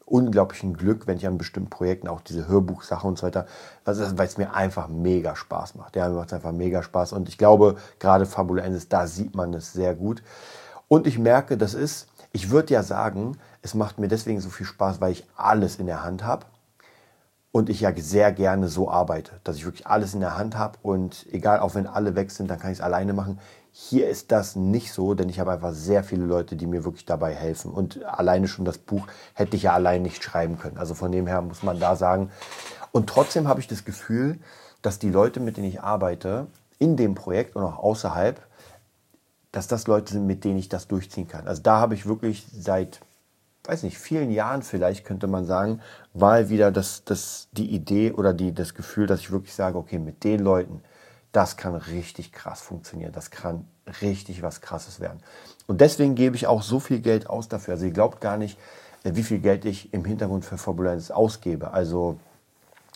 unglaublichem 0.06 0.78
Glück, 0.78 1.06
wenn 1.06 1.18
ich 1.18 1.28
an 1.28 1.38
bestimmten 1.38 1.70
Projekten 1.70 2.08
auch 2.08 2.22
diese 2.22 2.48
Hörbuchsache 2.48 3.06
und 3.06 3.18
so 3.18 3.26
weiter, 3.26 3.46
weil 3.84 4.26
es 4.26 4.38
mir 4.38 4.54
einfach 4.54 4.88
mega 4.88 5.36
Spaß 5.36 5.76
macht. 5.76 5.98
Ja, 5.98 6.08
mir 6.08 6.16
macht 6.16 6.28
es 6.28 6.34
einfach 6.34 6.54
mega 6.54 6.82
Spaß 6.82 7.12
und 7.12 7.28
ich 7.28 7.38
glaube, 7.38 7.76
gerade 8.00 8.26
Fabulensis, 8.26 8.88
da 8.88 9.06
sieht 9.08 9.36
man 9.36 9.54
es 9.54 9.74
sehr 9.74 9.96
gut. 9.96 10.24
Und 10.88 11.08
ich 11.08 11.20
merke, 11.20 11.58
das 11.58 11.74
ist, 11.74 12.08
ich 12.32 12.50
würde 12.50 12.74
ja 12.74 12.84
sagen, 12.84 13.38
es 13.62 13.74
macht 13.74 14.00
mir 14.00 14.08
deswegen 14.08 14.40
so 14.40 14.50
viel 14.50 14.66
Spaß, 14.66 15.02
weil 15.02 15.12
ich 15.12 15.26
alles 15.36 15.78
in 15.78 15.88
der 15.88 16.04
Hand 16.04 16.24
habe 16.24 16.46
und 17.52 17.70
ich 17.70 17.82
ja 17.82 17.92
sehr 17.96 18.32
gerne 18.32 18.68
so 18.68 18.90
arbeite, 18.90 19.40
dass 19.44 19.58
ich 19.58 19.66
wirklich 19.66 19.88
alles 19.88 20.14
in 20.14 20.20
der 20.20 20.38
Hand 20.38 20.58
habe 20.58 20.78
und 20.82 21.26
egal, 21.32 21.60
auch 21.60 21.76
wenn 21.76 21.88
alle 21.88 22.16
weg 22.16 22.32
sind, 22.32 22.50
dann 22.50 22.60
kann 22.60 22.72
ich 22.72 22.78
es 22.78 22.84
alleine 22.84 23.14
machen. 23.14 23.40
Hier 23.72 24.10
ist 24.10 24.32
das 24.32 24.56
nicht 24.56 24.92
so, 24.92 25.14
denn 25.14 25.30
ich 25.30 25.40
habe 25.40 25.52
einfach 25.52 25.74
sehr 25.74 26.04
viele 26.04 26.26
Leute, 26.26 26.56
die 26.56 26.66
mir 26.66 26.84
wirklich 26.84 27.06
dabei 27.06 27.36
helfen. 27.36 27.72
Und 27.72 28.04
alleine 28.06 28.48
schon 28.48 28.66
das 28.66 28.80
Buch 28.80 29.06
hätte 29.36 29.56
ich 29.56 29.64
ja 29.64 29.74
allein 29.74 30.02
nicht 30.02 30.24
schreiben 30.24 30.58
können. 30.58 30.78
Also 30.78 30.96
von 30.96 31.12
dem 31.12 31.28
her 31.28 31.42
muss 31.44 31.62
man 31.62 31.80
da 31.80 31.96
sagen. 31.96 32.32
Und 32.92 33.08
trotzdem 33.08 33.48
habe 33.48 33.60
ich 33.60 33.68
das 33.68 33.86
Gefühl, 33.86 34.40
dass 34.82 34.98
die 34.98 35.12
Leute, 35.12 35.40
mit 35.40 35.58
denen 35.58 35.68
ich 35.68 35.82
arbeite, 35.82 36.48
in 36.80 36.96
dem 36.98 37.14
Projekt 37.14 37.56
und 37.56 37.64
auch 37.64 37.78
außerhalb, 37.78 38.42
dass 39.58 39.68
das 39.68 39.88
Leute 39.88 40.14
sind, 40.14 40.28
mit 40.28 40.44
denen 40.44 40.60
ich 40.60 40.70
das 40.70 40.88
durchziehen 40.88 41.28
kann. 41.28 41.48
Also 41.48 41.64
da 41.64 41.80
habe 41.80 41.96
ich 41.96 42.06
wirklich 42.06 42.46
seit 42.54 43.02
weiß 43.68 43.84
nicht, 43.84 43.98
vielen 43.98 44.32
Jahren 44.32 44.62
vielleicht 44.62 45.04
könnte 45.04 45.28
man 45.28 45.46
sagen, 45.46 45.82
war 46.14 46.48
wieder 46.48 46.72
das, 46.72 47.04
das, 47.04 47.50
die 47.52 47.70
Idee 47.72 48.14
oder 48.14 48.34
die, 48.34 48.54
das 48.54 48.76
Gefühl, 48.76 49.08
dass 49.08 49.20
ich 49.20 49.32
wirklich 49.32 49.54
sage, 49.54 49.78
okay, 49.78 50.00
mit 50.00 50.24
den 50.24 50.40
Leuten, 50.40 50.82
das 51.34 51.58
kann 51.58 51.76
richtig 51.76 52.32
krass 52.32 52.62
funktionieren, 52.62 53.12
das 53.12 53.30
kann 53.30 53.66
richtig 54.02 54.42
was 54.42 54.62
Krasses 54.62 55.00
werden. 55.00 55.20
Und 55.66 55.82
deswegen 55.82 56.16
gebe 56.16 56.38
ich 56.38 56.48
auch 56.48 56.62
so 56.62 56.80
viel 56.80 57.00
Geld 57.02 57.30
aus 57.30 57.50
dafür. 57.50 57.74
Also 57.74 57.86
ihr 57.86 57.92
glaubt 57.92 58.22
gar 58.22 58.38
nicht, 58.38 58.58
äh, 59.04 59.12
wie 59.16 59.24
viel 59.24 59.40
Geld 59.40 59.66
ich 59.66 59.94
im 59.94 60.06
Hintergrund 60.06 60.46
für 60.46 60.58
Formulanz 60.58 61.12
ausgebe. 61.12 61.72
Also 61.72 62.18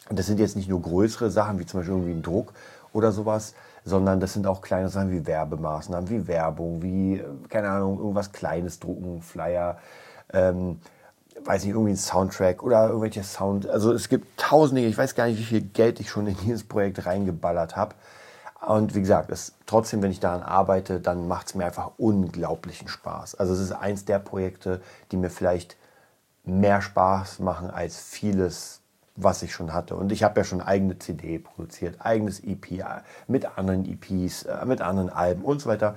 das 0.09 0.27
sind 0.27 0.39
jetzt 0.39 0.55
nicht 0.55 0.69
nur 0.69 0.81
größere 0.81 1.31
Sachen, 1.31 1.59
wie 1.59 1.65
zum 1.65 1.81
Beispiel 1.81 1.95
irgendwie 1.95 2.13
ein 2.13 2.23
Druck 2.23 2.53
oder 2.93 3.11
sowas, 3.11 3.55
sondern 3.83 4.19
das 4.19 4.33
sind 4.33 4.47
auch 4.47 4.61
kleine 4.61 4.89
Sachen 4.89 5.11
wie 5.11 5.25
Werbemaßnahmen, 5.25 6.09
wie 6.09 6.27
Werbung, 6.27 6.81
wie, 6.81 7.19
äh, 7.19 7.25
keine 7.49 7.69
Ahnung, 7.69 7.99
irgendwas 7.99 8.31
Kleines 8.31 8.79
drucken, 8.79 9.21
Flyer, 9.21 9.77
ähm, 10.33 10.79
weiß 11.43 11.63
nicht, 11.63 11.73
irgendwie 11.73 11.93
ein 11.93 11.97
Soundtrack 11.97 12.63
oder 12.63 12.87
irgendwelche 12.87 13.23
Sound. 13.23 13.67
Also 13.67 13.91
es 13.93 14.09
gibt 14.09 14.39
tausende, 14.39 14.81
ich 14.81 14.97
weiß 14.97 15.15
gar 15.15 15.27
nicht, 15.27 15.39
wie 15.39 15.43
viel 15.43 15.61
Geld 15.61 15.99
ich 15.99 16.09
schon 16.09 16.27
in 16.27 16.37
dieses 16.37 16.63
Projekt 16.63 17.05
reingeballert 17.05 17.75
habe. 17.75 17.95
Und 18.65 18.93
wie 18.93 19.01
gesagt, 19.01 19.31
es, 19.31 19.55
trotzdem, 19.65 20.03
wenn 20.03 20.11
ich 20.11 20.19
daran 20.19 20.43
arbeite, 20.43 20.99
dann 20.99 21.27
macht 21.27 21.47
es 21.47 21.55
mir 21.55 21.65
einfach 21.65 21.91
unglaublichen 21.97 22.87
Spaß. 22.87 23.35
Also 23.35 23.53
es 23.53 23.59
ist 23.59 23.71
eins 23.71 24.05
der 24.05 24.19
Projekte, 24.19 24.81
die 25.11 25.17
mir 25.17 25.31
vielleicht 25.31 25.77
mehr 26.43 26.81
Spaß 26.81 27.39
machen 27.39 27.71
als 27.71 27.97
vieles, 27.99 28.80
was 29.23 29.43
ich 29.43 29.53
schon 29.53 29.73
hatte. 29.73 29.95
Und 29.95 30.11
ich 30.11 30.23
habe 30.23 30.39
ja 30.39 30.43
schon 30.43 30.61
eigene 30.61 30.97
CD 30.99 31.39
produziert, 31.39 31.97
eigenes 31.99 32.39
EP 32.39 32.71
äh, 32.71 32.83
mit 33.27 33.57
anderen 33.57 33.85
EPs, 33.85 34.43
äh, 34.43 34.65
mit 34.65 34.81
anderen 34.81 35.09
Alben 35.09 35.43
und 35.43 35.61
so 35.61 35.69
weiter. 35.69 35.95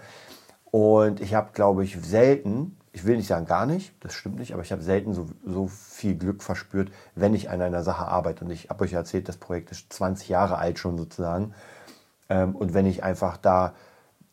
Und 0.70 1.20
ich 1.20 1.34
habe, 1.34 1.50
glaube 1.52 1.84
ich, 1.84 1.96
selten 2.00 2.76
ich 2.92 3.04
will 3.04 3.16
nicht 3.16 3.26
sagen 3.26 3.44
gar 3.44 3.66
nicht, 3.66 3.92
das 4.04 4.14
stimmt 4.14 4.38
nicht, 4.38 4.52
aber 4.52 4.62
ich 4.62 4.70
habe 4.70 4.80
selten 4.80 5.14
so, 5.14 5.26
so 5.44 5.66
viel 5.66 6.14
Glück 6.14 6.44
verspürt, 6.44 6.92
wenn 7.16 7.34
ich 7.34 7.50
an 7.50 7.60
einer 7.60 7.82
Sache 7.82 8.06
arbeite. 8.06 8.44
Und 8.44 8.52
ich 8.52 8.70
habe 8.70 8.84
euch 8.84 8.92
erzählt, 8.92 9.28
das 9.28 9.36
Projekt 9.36 9.72
ist 9.72 9.92
20 9.92 10.28
Jahre 10.28 10.58
alt 10.58 10.78
schon 10.78 10.96
sozusagen. 10.96 11.54
Ähm, 12.28 12.54
und 12.54 12.72
wenn 12.72 12.86
ich 12.86 13.02
einfach 13.02 13.36
da 13.36 13.74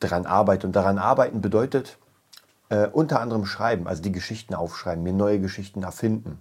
daran 0.01 0.25
arbeite. 0.25 0.67
Und 0.67 0.75
daran 0.75 0.98
arbeiten 0.98 1.41
bedeutet 1.41 1.98
äh, 2.69 2.88
unter 2.88 3.21
anderem 3.21 3.45
schreiben, 3.45 3.88
also 3.88 4.01
die 4.01 4.12
Geschichten 4.12 4.53
aufschreiben, 4.53 5.03
mir 5.03 5.13
neue 5.13 5.39
Geschichten 5.39 5.83
erfinden. 5.83 6.39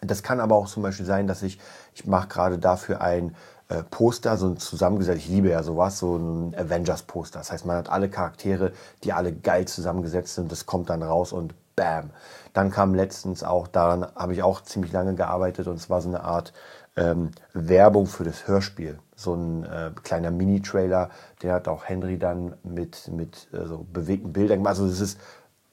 Das 0.00 0.22
kann 0.22 0.40
aber 0.40 0.56
auch 0.56 0.68
zum 0.68 0.82
Beispiel 0.82 1.06
sein, 1.06 1.26
dass 1.26 1.42
ich, 1.42 1.58
ich 1.94 2.06
mache 2.06 2.28
gerade 2.28 2.58
dafür 2.58 3.00
ein 3.00 3.34
äh, 3.68 3.82
Poster, 3.82 4.36
so 4.36 4.46
ein 4.46 4.56
zusammengesetzt, 4.56 5.18
ich 5.18 5.28
liebe 5.28 5.50
ja 5.50 5.62
sowas, 5.62 5.98
so 5.98 6.16
ein 6.16 6.54
Avengers-Poster. 6.56 7.38
Das 7.38 7.52
heißt, 7.52 7.66
man 7.66 7.76
hat 7.76 7.90
alle 7.90 8.08
Charaktere, 8.08 8.72
die 9.04 9.12
alle 9.12 9.32
geil 9.32 9.66
zusammengesetzt 9.66 10.34
sind, 10.34 10.50
das 10.50 10.66
kommt 10.66 10.90
dann 10.90 11.02
raus 11.02 11.32
und 11.32 11.54
bam. 11.76 12.10
Dann 12.54 12.70
kam 12.70 12.94
letztens 12.94 13.44
auch, 13.44 13.68
daran 13.68 14.06
habe 14.16 14.32
ich 14.32 14.42
auch 14.42 14.62
ziemlich 14.62 14.92
lange 14.92 15.14
gearbeitet 15.14 15.66
und 15.68 15.76
es 15.76 15.90
war 15.90 16.00
so 16.00 16.08
eine 16.08 16.24
Art 16.24 16.52
ähm, 16.96 17.30
Werbung 17.52 18.06
für 18.06 18.24
das 18.24 18.48
Hörspiel. 18.48 18.98
So 19.14 19.34
ein 19.34 19.64
äh, 19.64 19.90
kleiner 20.02 20.30
Mini-Trailer, 20.30 21.10
der 21.42 21.54
hat 21.54 21.68
auch 21.68 21.84
Henry 21.84 22.18
dann 22.18 22.56
mit, 22.62 23.08
mit 23.08 23.48
äh, 23.52 23.66
so 23.66 23.86
bewegten 23.92 24.32
Bildern 24.32 24.58
gemacht. 24.58 24.78
Also 24.78 24.86
es 24.86 25.00
ist 25.00 25.20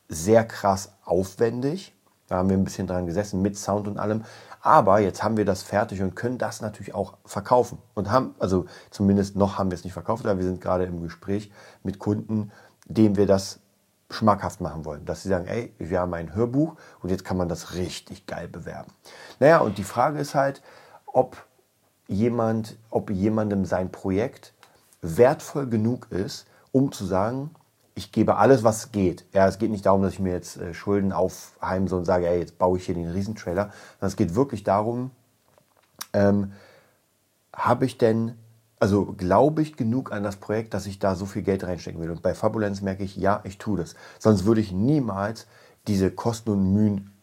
sehr 0.08 0.44
krass 0.44 0.94
aufwendig. 1.04 1.95
Da 2.28 2.38
haben 2.38 2.50
wir 2.50 2.58
ein 2.58 2.64
bisschen 2.64 2.88
dran 2.88 3.06
gesessen 3.06 3.42
mit 3.42 3.58
Sound 3.58 3.88
und 3.88 4.00
allem. 4.00 4.24
Aber 4.62 5.00
jetzt 5.00 5.24
haben 5.24 5.38
wir 5.38 5.46
das 5.46 5.62
fertig 5.62 6.02
und 6.02 6.16
können 6.16 6.40
das 6.40 6.62
natürlich 6.62 6.96
auch 6.96 7.14
verkaufen. 7.24 7.78
Und 7.94 8.12
haben, 8.12 8.34
also 8.40 8.66
zumindest 8.90 9.36
noch 9.36 9.58
haben 9.60 9.70
wir 9.70 9.76
es 9.76 9.84
nicht 9.84 9.94
verkauft, 9.94 10.26
aber 10.26 10.40
wir 10.40 10.46
sind 10.46 10.60
gerade 10.60 10.86
im 10.86 11.02
Gespräch 11.02 11.52
mit 11.84 12.00
Kunden, 12.00 12.52
denen 12.88 13.16
wir 13.16 13.28
das 13.28 13.60
schmackhaft 14.10 14.62
machen 14.62 14.86
wollen. 14.86 15.06
Dass 15.06 15.24
sie 15.24 15.30
sagen, 15.30 15.46
ey, 15.48 15.74
wir 15.78 16.00
haben 16.00 16.14
ein 16.14 16.34
Hörbuch 16.34 16.76
und 17.02 17.10
jetzt 17.10 17.26
kann 17.26 17.38
man 17.38 17.48
das 17.48 17.76
richtig 17.76 18.26
geil 18.26 18.48
bewerben. 18.48 18.92
Naja, 19.40 19.60
und 19.60 19.78
die 19.78 19.84
Frage 19.84 20.20
ist 20.20 20.34
halt, 20.34 20.64
ob 21.06 21.38
jemand, 22.08 22.78
ob 22.90 23.10
jemandem 23.10 23.66
sein 23.66 23.92
Projekt 23.92 24.54
wertvoll 25.02 25.68
genug 25.68 26.12
ist, 26.12 26.48
um 26.72 26.92
zu 26.92 27.06
sagen, 27.06 27.52
ich 27.96 28.12
gebe 28.12 28.36
alles, 28.36 28.64
was 28.64 28.92
geht. 28.92 29.26
Ja, 29.34 29.48
es 29.48 29.58
geht 29.58 29.72
nicht 29.72 29.86
darum, 29.86 30.02
dass 30.02 30.14
ich 30.14 30.20
mir 30.20 30.34
jetzt 30.34 30.58
äh, 30.58 30.74
Schulden 30.74 31.14
aufheimse 31.14 31.96
und 31.96 32.04
sage, 32.04 32.28
ey, 32.28 32.40
jetzt 32.40 32.60
baue 32.60 32.78
ich 32.78 32.86
hier 32.86 32.96
den 32.96 33.10
Riesentrailer. 33.10 33.72
Sondern 33.94 34.08
es 34.08 34.18
geht 34.18 34.36
wirklich 34.36 34.64
darum, 34.64 35.12
ähm, 36.12 36.52
habe 37.54 37.86
ich 37.86 37.98
denn, 37.98 38.38
also 38.80 39.06
glaube 39.06 39.62
ich 39.62 39.78
genug 39.78 40.12
an 40.12 40.24
das 40.24 40.36
Projekt, 40.36 40.74
dass 40.74 40.86
ich 40.88 41.00
da 41.00 41.16
so 41.16 41.26
viel 41.26 41.42
Geld 41.42 41.64
reinstecken 41.64 42.02
will. 42.02 42.12
Und 42.12 42.22
bei 42.22 42.36
Fabulenz 42.36 42.82
merke 42.82 43.04
ich, 43.04 43.16
ja, 43.16 43.40
ich 43.46 43.58
tue 43.58 43.78
das. 43.78 43.96
Sonst 44.20 44.46
würde 44.46 44.60
ich 44.60 44.74
niemals 44.74 45.48
diese 45.88 46.12
Kosten 46.12 46.50
und 46.50 46.74
Mühen 46.74 47.14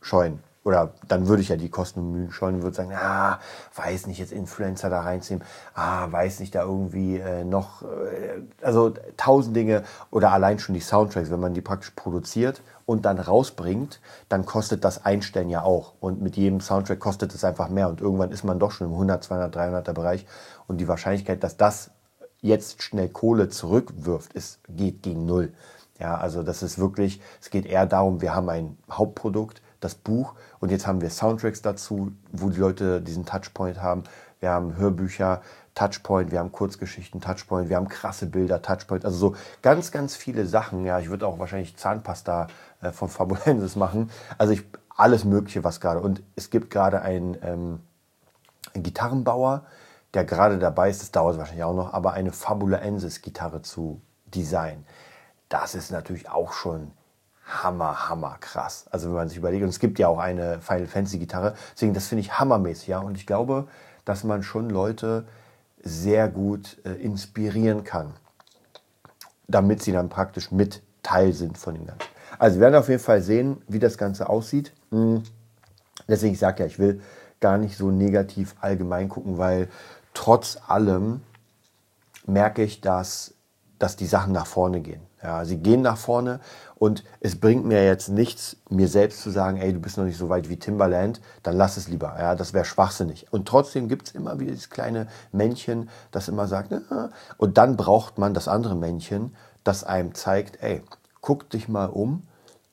scheuen 0.00 0.40
oder 0.66 0.94
dann 1.06 1.28
würde 1.28 1.42
ich 1.42 1.48
ja 1.48 1.56
die 1.56 1.68
Kosten 1.68 2.00
und 2.00 2.10
Mühen 2.10 2.32
scheuen 2.32 2.56
und 2.56 2.62
würde 2.64 2.76
sagen, 2.76 2.90
ah, 2.92 3.38
weiß 3.76 4.08
nicht, 4.08 4.18
jetzt 4.18 4.32
Influencer 4.32 4.90
da 4.90 5.02
reinziehen, 5.02 5.44
ah, 5.74 6.10
weiß 6.10 6.40
nicht, 6.40 6.56
da 6.56 6.62
irgendwie 6.62 7.18
äh, 7.18 7.44
noch, 7.44 7.82
äh, 7.82 8.42
also 8.62 8.92
tausend 9.16 9.54
Dinge 9.54 9.84
oder 10.10 10.32
allein 10.32 10.58
schon 10.58 10.74
die 10.74 10.80
Soundtracks, 10.80 11.30
wenn 11.30 11.38
man 11.38 11.54
die 11.54 11.60
praktisch 11.60 11.90
produziert 11.90 12.62
und 12.84 13.04
dann 13.04 13.20
rausbringt, 13.20 14.00
dann 14.28 14.44
kostet 14.44 14.84
das 14.84 15.04
Einstellen 15.04 15.50
ja 15.50 15.62
auch. 15.62 15.92
Und 16.00 16.20
mit 16.20 16.36
jedem 16.36 16.60
Soundtrack 16.60 16.98
kostet 16.98 17.32
es 17.32 17.44
einfach 17.44 17.68
mehr 17.68 17.88
und 17.88 18.00
irgendwann 18.00 18.32
ist 18.32 18.42
man 18.42 18.58
doch 18.58 18.72
schon 18.72 18.88
im 18.88 18.94
100, 18.94 19.22
200, 19.22 19.56
300er 19.56 19.92
Bereich 19.92 20.26
und 20.66 20.78
die 20.78 20.88
Wahrscheinlichkeit, 20.88 21.44
dass 21.44 21.56
das 21.56 21.92
jetzt 22.40 22.82
schnell 22.82 23.08
Kohle 23.08 23.50
zurückwirft, 23.50 24.32
ist, 24.32 24.58
geht 24.68 25.04
gegen 25.04 25.26
Null. 25.26 25.52
Ja, 26.00 26.16
also 26.16 26.42
das 26.42 26.64
ist 26.64 26.78
wirklich, 26.80 27.20
es 27.40 27.50
geht 27.50 27.66
eher 27.66 27.86
darum, 27.86 28.20
wir 28.20 28.34
haben 28.34 28.48
ein 28.48 28.76
Hauptprodukt, 28.90 29.62
das 29.80 29.94
Buch. 29.94 30.34
Und 30.60 30.70
jetzt 30.70 30.86
haben 30.86 31.00
wir 31.00 31.10
Soundtracks 31.10 31.62
dazu, 31.62 32.12
wo 32.32 32.50
die 32.50 32.58
Leute 32.58 33.00
diesen 33.00 33.26
Touchpoint 33.26 33.82
haben. 33.82 34.04
Wir 34.40 34.50
haben 34.50 34.76
Hörbücher, 34.76 35.42
Touchpoint, 35.74 36.30
wir 36.30 36.38
haben 36.38 36.52
Kurzgeschichten, 36.52 37.20
Touchpoint, 37.20 37.68
wir 37.68 37.76
haben 37.76 37.88
krasse 37.88 38.26
Bilder, 38.26 38.62
Touchpoint. 38.62 39.04
Also 39.04 39.18
so 39.18 39.36
ganz, 39.62 39.92
ganz 39.92 40.16
viele 40.16 40.46
Sachen. 40.46 40.84
Ja, 40.84 40.98
ich 40.98 41.10
würde 41.10 41.26
auch 41.26 41.38
wahrscheinlich 41.38 41.76
Zahnpasta 41.76 42.48
äh, 42.80 42.92
von 42.92 43.08
Fabulensis 43.08 43.76
machen. 43.76 44.10
Also 44.38 44.52
ich, 44.52 44.64
alles 44.96 45.24
Mögliche, 45.24 45.64
was 45.64 45.80
gerade. 45.80 46.00
Und 46.00 46.22
es 46.36 46.50
gibt 46.50 46.70
gerade 46.70 47.02
einen, 47.02 47.36
ähm, 47.42 47.80
Gitarrenbauer, 48.82 49.64
der 50.14 50.24
gerade 50.24 50.58
dabei 50.58 50.90
ist, 50.90 51.02
das 51.02 51.10
dauert 51.10 51.38
wahrscheinlich 51.38 51.64
auch 51.64 51.74
noch, 51.74 51.92
aber 51.92 52.12
eine 52.12 52.32
Fabulensis-Gitarre 52.32 53.62
zu 53.62 54.00
designen. 54.26 54.86
Das 55.48 55.74
ist 55.74 55.90
natürlich 55.90 56.28
auch 56.28 56.52
schon 56.52 56.92
hammer, 57.46 58.08
hammer 58.08 58.36
krass. 58.40 58.86
Also 58.90 59.08
wenn 59.08 59.14
man 59.14 59.28
sich 59.28 59.38
überlegt, 59.38 59.62
und 59.62 59.68
es 59.68 59.78
gibt 59.78 59.98
ja 59.98 60.08
auch 60.08 60.18
eine 60.18 60.60
Final 60.60 60.86
Fantasy 60.86 61.18
Gitarre, 61.18 61.54
deswegen 61.74 61.94
das 61.94 62.08
finde 62.08 62.20
ich 62.20 62.38
hammermäßig, 62.38 62.88
ja. 62.88 62.98
Und 62.98 63.16
ich 63.16 63.26
glaube, 63.26 63.68
dass 64.04 64.24
man 64.24 64.42
schon 64.42 64.68
Leute 64.68 65.26
sehr 65.82 66.28
gut 66.28 66.78
äh, 66.84 66.90
inspirieren 66.90 67.84
kann, 67.84 68.14
damit 69.46 69.82
sie 69.82 69.92
dann 69.92 70.08
praktisch 70.08 70.50
mit 70.50 70.82
Teil 71.02 71.32
sind 71.32 71.56
von 71.56 71.74
dem 71.74 71.86
Ganzen. 71.86 72.08
Also 72.38 72.56
wir 72.56 72.62
werden 72.62 72.74
auf 72.74 72.88
jeden 72.88 73.02
Fall 73.02 73.22
sehen, 73.22 73.62
wie 73.68 73.78
das 73.78 73.96
Ganze 73.96 74.28
aussieht. 74.28 74.72
Hm. 74.90 75.22
Deswegen, 76.08 76.34
ich 76.34 76.38
sage 76.38 76.62
ja, 76.62 76.66
ich 76.66 76.78
will 76.78 77.00
gar 77.40 77.58
nicht 77.58 77.76
so 77.76 77.90
negativ 77.90 78.54
allgemein 78.60 79.08
gucken, 79.08 79.38
weil 79.38 79.68
trotz 80.14 80.58
allem 80.66 81.20
merke 82.26 82.62
ich, 82.62 82.80
dass, 82.80 83.34
dass 83.78 83.96
die 83.96 84.06
Sachen 84.06 84.32
nach 84.32 84.46
vorne 84.46 84.80
gehen. 84.80 85.02
Ja, 85.22 85.44
sie 85.44 85.58
gehen 85.58 85.82
nach 85.82 85.96
vorne 85.96 86.40
und 86.76 87.04
es 87.20 87.40
bringt 87.40 87.64
mir 87.64 87.84
jetzt 87.84 88.08
nichts, 88.08 88.56
mir 88.68 88.86
selbst 88.86 89.22
zu 89.22 89.30
sagen, 89.30 89.56
ey, 89.56 89.72
du 89.72 89.80
bist 89.80 89.98
noch 89.98 90.04
nicht 90.04 90.18
so 90.18 90.28
weit 90.28 90.48
wie 90.48 90.56
Timberland, 90.56 91.20
dann 91.42 91.56
lass 91.56 91.76
es 91.76 91.88
lieber. 91.88 92.14
Ja, 92.18 92.34
das 92.34 92.52
wäre 92.52 92.64
schwachsinnig. 92.64 93.26
Und 93.32 93.48
trotzdem 93.48 93.88
gibt 93.88 94.08
es 94.08 94.14
immer 94.14 94.38
wieder 94.38 94.52
dieses 94.52 94.70
kleine 94.70 95.08
Männchen, 95.32 95.88
das 96.10 96.28
immer 96.28 96.46
sagt, 96.46 96.70
na, 96.70 97.10
und 97.38 97.58
dann 97.58 97.76
braucht 97.76 98.18
man 98.18 98.34
das 98.34 98.46
andere 98.46 98.76
Männchen, 98.76 99.34
das 99.64 99.84
einem 99.84 100.14
zeigt, 100.14 100.62
ey, 100.62 100.82
guck 101.20 101.50
dich 101.50 101.68
mal 101.68 101.86
um 101.86 102.22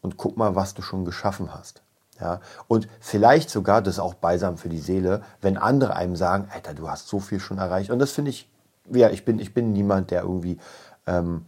und 0.02 0.18
guck 0.18 0.38
mal, 0.38 0.56
was 0.56 0.74
du 0.74 0.82
schon 0.82 1.06
geschaffen 1.06 1.54
hast. 1.54 1.82
Ja, 2.20 2.40
und 2.68 2.88
vielleicht 3.00 3.50
sogar, 3.50 3.82
das 3.82 3.96
ist 3.96 4.00
auch 4.00 4.14
beisam 4.14 4.58
für 4.58 4.70
die 4.70 4.80
Seele, 4.80 5.24
wenn 5.42 5.58
andere 5.58 5.96
einem 5.96 6.16
sagen, 6.16 6.48
Alter, 6.54 6.74
du 6.74 6.90
hast 6.90 7.08
so 7.08 7.20
viel 7.20 7.40
schon 7.40 7.58
erreicht. 7.58 7.90
Und 7.90 8.00
das 8.00 8.12
finde 8.12 8.30
ich, 8.30 8.48
ja, 8.92 9.10
ich 9.10 9.26
bin, 9.26 9.40
ich 9.40 9.54
bin 9.54 9.74
niemand, 9.74 10.12
der 10.12 10.22
irgendwie 10.22 10.60
ähm, 11.08 11.46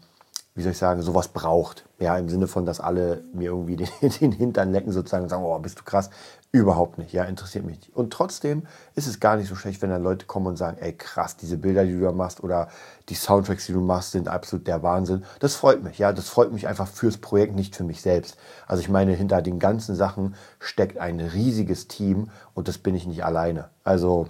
wie 0.56 0.62
soll 0.62 0.72
ich 0.72 0.78
sagen, 0.78 1.02
sowas 1.02 1.28
braucht. 1.28 1.84
Ja, 2.00 2.18
im 2.18 2.30
Sinne 2.30 2.48
von, 2.48 2.66
dass 2.66 2.80
alle 2.80 3.24
mir 3.34 3.50
irgendwie 3.50 3.76
den, 3.76 3.90
den 4.22 4.32
Hintern 4.32 4.72
lecken 4.72 4.94
sozusagen 4.94 5.28
sagen, 5.28 5.44
oh, 5.44 5.60
bist 5.60 5.80
du 5.80 5.84
krass. 5.84 6.10
Überhaupt 6.54 6.98
nicht, 6.98 7.12
ja, 7.12 7.26
interessiert 7.26 7.66
mich 7.66 7.76
nicht. 7.80 7.96
Und 7.96 8.14
trotzdem 8.14 8.66
ist 8.96 9.08
es 9.08 9.20
gar 9.20 9.36
nicht 9.36 9.50
so 9.50 9.56
schlecht, 9.56 9.82
wenn 9.82 9.90
dann 9.90 10.02
Leute 10.02 10.26
kommen 10.26 10.48
und 10.48 10.56
sagen, 10.56 10.78
ey, 10.80 10.94
krass, 10.94 11.36
diese 11.36 11.58
Bilder, 11.58 11.84
die 11.84 11.92
du 11.92 12.00
da 12.00 12.14
machst 12.14 12.42
oder 12.42 12.70
die 13.10 13.16
Soundtracks, 13.16 13.66
die 13.66 13.74
du 13.74 13.82
machst, 13.82 14.12
sind 14.12 14.30
absolut 14.30 14.66
der 14.66 14.82
Wahnsinn. 14.82 15.26
Das 15.42 15.56
freut 15.56 15.84
mich, 15.84 15.98
ja, 15.98 16.14
das 16.14 16.30
freut 16.30 16.54
mich 16.54 16.70
einfach 16.70 16.88
fürs 16.88 17.18
Projekt, 17.18 17.56
nicht 17.56 17.76
für 17.76 17.84
mich 17.84 18.02
selbst. 18.02 18.38
Also 18.68 18.80
ich 18.80 18.88
meine, 18.88 19.12
hinter 19.12 19.42
den 19.42 19.60
ganzen 19.60 19.96
Sachen 19.96 20.36
steckt 20.60 20.98
ein 20.98 21.20
riesiges 21.20 21.90
Team 21.90 22.30
und 22.54 22.70
das 22.70 22.78
bin 22.78 22.96
ich 22.96 23.06
nicht 23.06 23.26
alleine. 23.26 23.70
Also 23.84 24.30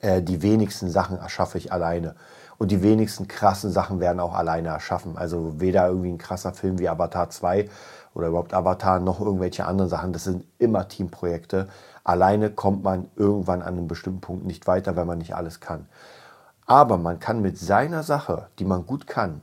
äh, 0.00 0.20
die 0.20 0.42
wenigsten 0.42 0.90
Sachen 0.90 1.16
erschaffe 1.16 1.56
ich 1.56 1.72
alleine. 1.72 2.14
Und 2.58 2.70
die 2.70 2.82
wenigsten 2.82 3.28
krassen 3.28 3.70
Sachen 3.70 4.00
werden 4.00 4.20
auch 4.20 4.34
alleine 4.34 4.68
erschaffen. 4.68 5.16
Also 5.16 5.60
weder 5.60 5.88
irgendwie 5.88 6.10
ein 6.10 6.18
krasser 6.18 6.52
Film 6.52 6.78
wie 6.78 6.88
Avatar 6.88 7.30
2 7.30 7.68
oder 8.14 8.28
überhaupt 8.28 8.54
Avatar 8.54 9.00
noch 9.00 9.20
irgendwelche 9.20 9.66
anderen 9.66 9.90
Sachen. 9.90 10.12
Das 10.12 10.24
sind 10.24 10.44
immer 10.58 10.88
Teamprojekte. 10.88 11.68
Alleine 12.04 12.50
kommt 12.50 12.84
man 12.84 13.08
irgendwann 13.16 13.62
an 13.62 13.76
einem 13.76 13.88
bestimmten 13.88 14.20
Punkt 14.20 14.44
nicht 14.46 14.66
weiter, 14.66 14.94
weil 14.96 15.04
man 15.04 15.18
nicht 15.18 15.34
alles 15.34 15.60
kann. 15.60 15.86
Aber 16.66 16.96
man 16.96 17.18
kann 17.18 17.42
mit 17.42 17.58
seiner 17.58 18.02
Sache, 18.02 18.48
die 18.58 18.64
man 18.64 18.86
gut 18.86 19.06
kann, 19.06 19.40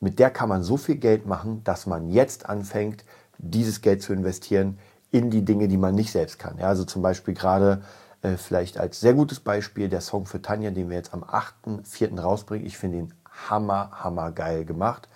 mit 0.00 0.18
der 0.18 0.30
kann 0.30 0.48
man 0.48 0.62
so 0.62 0.76
viel 0.76 0.96
Geld 0.96 1.26
machen, 1.26 1.62
dass 1.64 1.86
man 1.86 2.08
jetzt 2.08 2.48
anfängt, 2.48 3.04
dieses 3.38 3.80
Geld 3.80 4.02
zu 4.02 4.12
investieren 4.12 4.78
in 5.10 5.30
die 5.30 5.44
Dinge, 5.44 5.68
die 5.68 5.76
man 5.76 5.94
nicht 5.94 6.12
selbst 6.12 6.38
kann. 6.38 6.58
Ja, 6.58 6.68
also 6.68 6.84
zum 6.84 7.02
Beispiel 7.02 7.34
gerade 7.34 7.82
äh, 8.22 8.36
vielleicht 8.36 8.78
als 8.78 9.00
sehr 9.00 9.14
gutes 9.14 9.40
Beispiel 9.40 9.88
der 9.88 10.00
Song 10.00 10.26
für 10.26 10.42
Tanja, 10.42 10.70
den 10.70 10.90
wir 10.90 10.96
jetzt 10.96 11.14
am 11.14 11.22
8.4. 11.22 12.20
rausbringen. 12.20 12.66
Ich 12.66 12.78
finde 12.78 12.98
ihn 12.98 13.14
hammer, 13.48 13.90
hammer 13.92 14.32
geil 14.32 14.64
gemacht. 14.64 15.08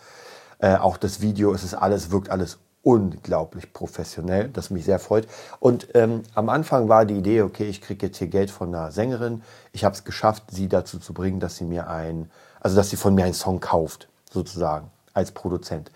Äh, 0.58 0.76
auch 0.76 0.96
das 0.96 1.20
Video, 1.20 1.52
es 1.52 1.64
ist 1.64 1.74
alles, 1.74 2.10
wirkt 2.10 2.30
alles 2.30 2.58
unglaublich 2.82 3.72
professionell, 3.72 4.48
das 4.48 4.70
mich 4.70 4.84
sehr 4.84 4.98
freut. 4.98 5.28
Und 5.60 5.88
ähm, 5.94 6.22
am 6.34 6.48
Anfang 6.48 6.88
war 6.88 7.04
die 7.04 7.16
Idee, 7.16 7.42
okay, 7.42 7.68
ich 7.68 7.80
kriege 7.80 8.06
jetzt 8.06 8.18
hier 8.18 8.26
Geld 8.26 8.50
von 8.50 8.74
einer 8.74 8.90
Sängerin. 8.90 9.42
Ich 9.72 9.84
habe 9.84 9.94
es 9.94 10.04
geschafft, 10.04 10.44
sie 10.50 10.68
dazu 10.68 10.98
zu 10.98 11.14
bringen, 11.14 11.40
dass 11.40 11.56
sie 11.56 11.64
mir 11.64 11.88
ein, 11.88 12.30
also 12.60 12.76
dass 12.76 12.90
sie 12.90 12.96
von 12.96 13.14
mir 13.14 13.24
einen 13.24 13.34
Song 13.34 13.60
kauft, 13.60 14.08
sozusagen, 14.30 14.90
als 15.14 15.30
Produzent. 15.30 15.90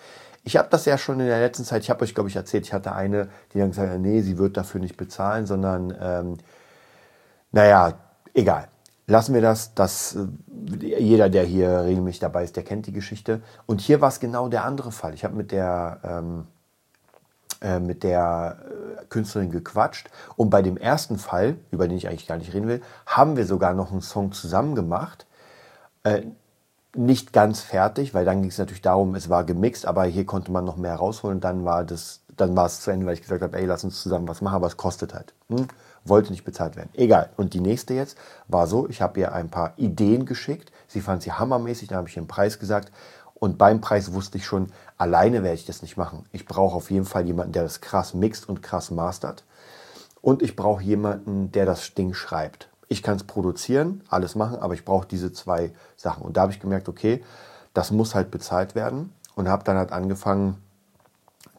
Ich 0.44 0.56
habe 0.56 0.68
das 0.70 0.84
ja 0.84 0.96
schon 0.96 1.18
in 1.18 1.26
der 1.26 1.40
letzten 1.40 1.64
Zeit, 1.64 1.82
ich 1.82 1.90
habe 1.90 2.04
euch, 2.04 2.14
glaube 2.14 2.28
ich, 2.28 2.36
erzählt, 2.36 2.66
ich 2.66 2.72
hatte 2.72 2.92
eine, 2.92 3.28
die 3.52 3.58
dann 3.58 3.70
gesagt 3.70 3.90
hat, 3.90 3.98
nee, 3.98 4.20
sie 4.20 4.38
wird 4.38 4.56
dafür 4.56 4.80
nicht 4.80 4.96
bezahlen, 4.96 5.44
sondern 5.44 5.92
ähm, 6.00 6.36
naja, 7.56 7.94
egal. 8.34 8.68
Lassen 9.06 9.32
wir 9.32 9.40
das. 9.40 9.72
das 9.74 10.14
äh, 10.14 10.26
jeder, 10.98 11.30
der 11.30 11.44
hier 11.44 11.84
regelmäßig 11.84 12.20
dabei 12.20 12.44
ist, 12.44 12.54
der 12.54 12.64
kennt 12.64 12.86
die 12.86 12.92
Geschichte. 12.92 13.40
Und 13.64 13.80
hier 13.80 14.02
war 14.02 14.10
es 14.10 14.20
genau 14.20 14.48
der 14.48 14.64
andere 14.64 14.92
Fall. 14.92 15.14
Ich 15.14 15.24
habe 15.24 15.34
mit 15.34 15.52
der, 15.52 16.00
ähm, 16.04 16.46
äh, 17.62 17.80
mit 17.80 18.02
der 18.02 18.58
äh, 18.60 19.04
Künstlerin 19.06 19.50
gequatscht. 19.50 20.10
Und 20.36 20.50
bei 20.50 20.60
dem 20.60 20.76
ersten 20.76 21.16
Fall, 21.16 21.56
über 21.70 21.88
den 21.88 21.96
ich 21.96 22.08
eigentlich 22.08 22.26
gar 22.26 22.36
nicht 22.36 22.52
reden 22.52 22.68
will, 22.68 22.82
haben 23.06 23.38
wir 23.38 23.46
sogar 23.46 23.72
noch 23.72 23.90
einen 23.90 24.02
Song 24.02 24.32
zusammen 24.32 24.74
gemacht. 24.74 25.26
Äh, 26.02 26.24
nicht 26.94 27.32
ganz 27.32 27.60
fertig, 27.62 28.12
weil 28.12 28.26
dann 28.26 28.42
ging 28.42 28.50
es 28.50 28.58
natürlich 28.58 28.82
darum, 28.82 29.14
es 29.14 29.30
war 29.30 29.44
gemixt, 29.44 29.86
aber 29.86 30.04
hier 30.04 30.26
konnte 30.26 30.52
man 30.52 30.66
noch 30.66 30.76
mehr 30.76 30.96
rausholen. 30.96 31.40
Dann 31.40 31.64
war 31.64 31.84
das, 31.84 32.20
dann 32.36 32.54
war 32.54 32.66
es 32.66 32.82
zu 32.82 32.90
Ende, 32.90 33.06
weil 33.06 33.14
ich 33.14 33.22
gesagt 33.22 33.40
habe, 33.40 33.56
ey, 33.56 33.64
lass 33.64 33.82
uns 33.82 34.02
zusammen 34.02 34.28
was 34.28 34.42
machen, 34.42 34.56
aber 34.56 34.66
es 34.66 34.76
kostet 34.76 35.14
halt. 35.14 35.32
Hm? 35.48 35.68
Wollte 36.08 36.32
nicht 36.32 36.44
bezahlt 36.44 36.76
werden. 36.76 36.90
Egal. 36.94 37.30
Und 37.36 37.54
die 37.54 37.60
nächste 37.60 37.94
jetzt 37.94 38.16
war 38.48 38.66
so, 38.66 38.88
ich 38.88 39.02
habe 39.02 39.20
ihr 39.20 39.32
ein 39.32 39.48
paar 39.48 39.74
Ideen 39.76 40.26
geschickt. 40.26 40.72
Sie 40.88 41.00
fand 41.00 41.22
sie 41.22 41.32
hammermäßig, 41.32 41.88
dann 41.88 41.98
habe 41.98 42.08
ich 42.08 42.16
ihr 42.16 42.20
einen 42.20 42.28
Preis 42.28 42.58
gesagt. 42.58 42.92
Und 43.34 43.58
beim 43.58 43.80
Preis 43.80 44.12
wusste 44.12 44.38
ich 44.38 44.46
schon, 44.46 44.68
alleine 44.96 45.42
werde 45.42 45.56
ich 45.56 45.66
das 45.66 45.82
nicht 45.82 45.96
machen. 45.96 46.24
Ich 46.32 46.46
brauche 46.46 46.74
auf 46.74 46.90
jeden 46.90 47.04
Fall 47.04 47.26
jemanden, 47.26 47.52
der 47.52 47.64
das 47.64 47.80
krass 47.80 48.14
mixt 48.14 48.48
und 48.48 48.62
krass 48.62 48.90
mastert. 48.90 49.44
Und 50.22 50.42
ich 50.42 50.56
brauche 50.56 50.82
jemanden, 50.82 51.52
der 51.52 51.66
das 51.66 51.94
Ding 51.94 52.14
schreibt 52.14 52.68
ich 52.88 53.02
kann 53.02 53.16
es 53.16 53.24
produzieren, 53.24 54.02
alles 54.08 54.34
machen, 54.34 54.58
aber 54.58 54.74
ich 54.74 54.84
brauche 54.84 55.06
diese 55.06 55.32
zwei 55.32 55.72
Sachen. 55.96 56.24
Und 56.24 56.36
da 56.36 56.42
habe 56.42 56.52
ich 56.52 56.60
gemerkt, 56.60 56.88
okay, 56.88 57.22
das 57.74 57.90
muss 57.90 58.14
halt 58.14 58.30
bezahlt 58.30 58.74
werden 58.74 59.12
und 59.34 59.48
habe 59.48 59.64
dann 59.64 59.76
halt 59.76 59.92
angefangen 59.92 60.56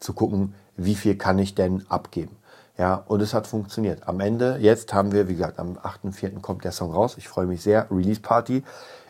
zu 0.00 0.12
gucken, 0.12 0.54
wie 0.76 0.94
viel 0.94 1.16
kann 1.16 1.38
ich 1.38 1.54
denn 1.54 1.84
abgeben. 1.88 2.36
Ja, 2.78 3.02
und 3.06 3.20
es 3.20 3.34
hat 3.34 3.46
funktioniert. 3.46 4.06
Am 4.06 4.20
Ende, 4.20 4.58
jetzt 4.60 4.94
haben 4.94 5.12
wir, 5.12 5.28
wie 5.28 5.34
gesagt, 5.34 5.58
am 5.58 5.76
8.4. 5.76 6.40
kommt 6.40 6.64
der 6.64 6.72
Song 6.72 6.92
raus. 6.92 7.16
Ich 7.18 7.28
freue 7.28 7.46
mich 7.46 7.62
sehr. 7.62 7.90
Release 7.90 8.20
Party. 8.20 8.62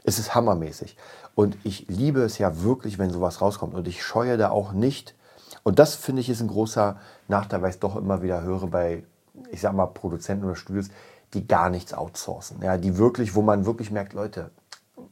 Es 0.04 0.18
ist 0.18 0.34
hammermäßig. 0.34 0.96
Und 1.34 1.56
ich 1.64 1.86
liebe 1.88 2.22
es 2.22 2.38
ja 2.38 2.62
wirklich, 2.62 2.98
wenn 2.98 3.10
sowas 3.10 3.40
rauskommt. 3.42 3.74
Und 3.74 3.86
ich 3.86 4.02
scheue 4.02 4.38
da 4.38 4.50
auch 4.50 4.72
nicht. 4.72 5.14
Und 5.62 5.78
das 5.78 5.94
finde 5.94 6.22
ich 6.22 6.30
ist 6.30 6.40
ein 6.40 6.48
großer 6.48 6.98
Nachteil, 7.28 7.60
weil 7.60 7.68
ich 7.68 7.76
es 7.76 7.80
doch 7.80 7.96
immer 7.96 8.22
wieder 8.22 8.42
höre 8.42 8.66
bei, 8.68 9.04
ich 9.50 9.60
sag 9.60 9.74
mal, 9.74 9.86
Produzenten 9.86 10.46
oder 10.46 10.56
Studios 10.56 10.88
die 11.34 11.46
gar 11.46 11.70
nichts 11.70 11.92
outsourcen. 11.92 12.62
Ja, 12.62 12.76
die 12.76 12.96
wirklich, 12.96 13.34
wo 13.34 13.42
man 13.42 13.66
wirklich 13.66 13.90
merkt, 13.90 14.12
Leute, 14.12 14.50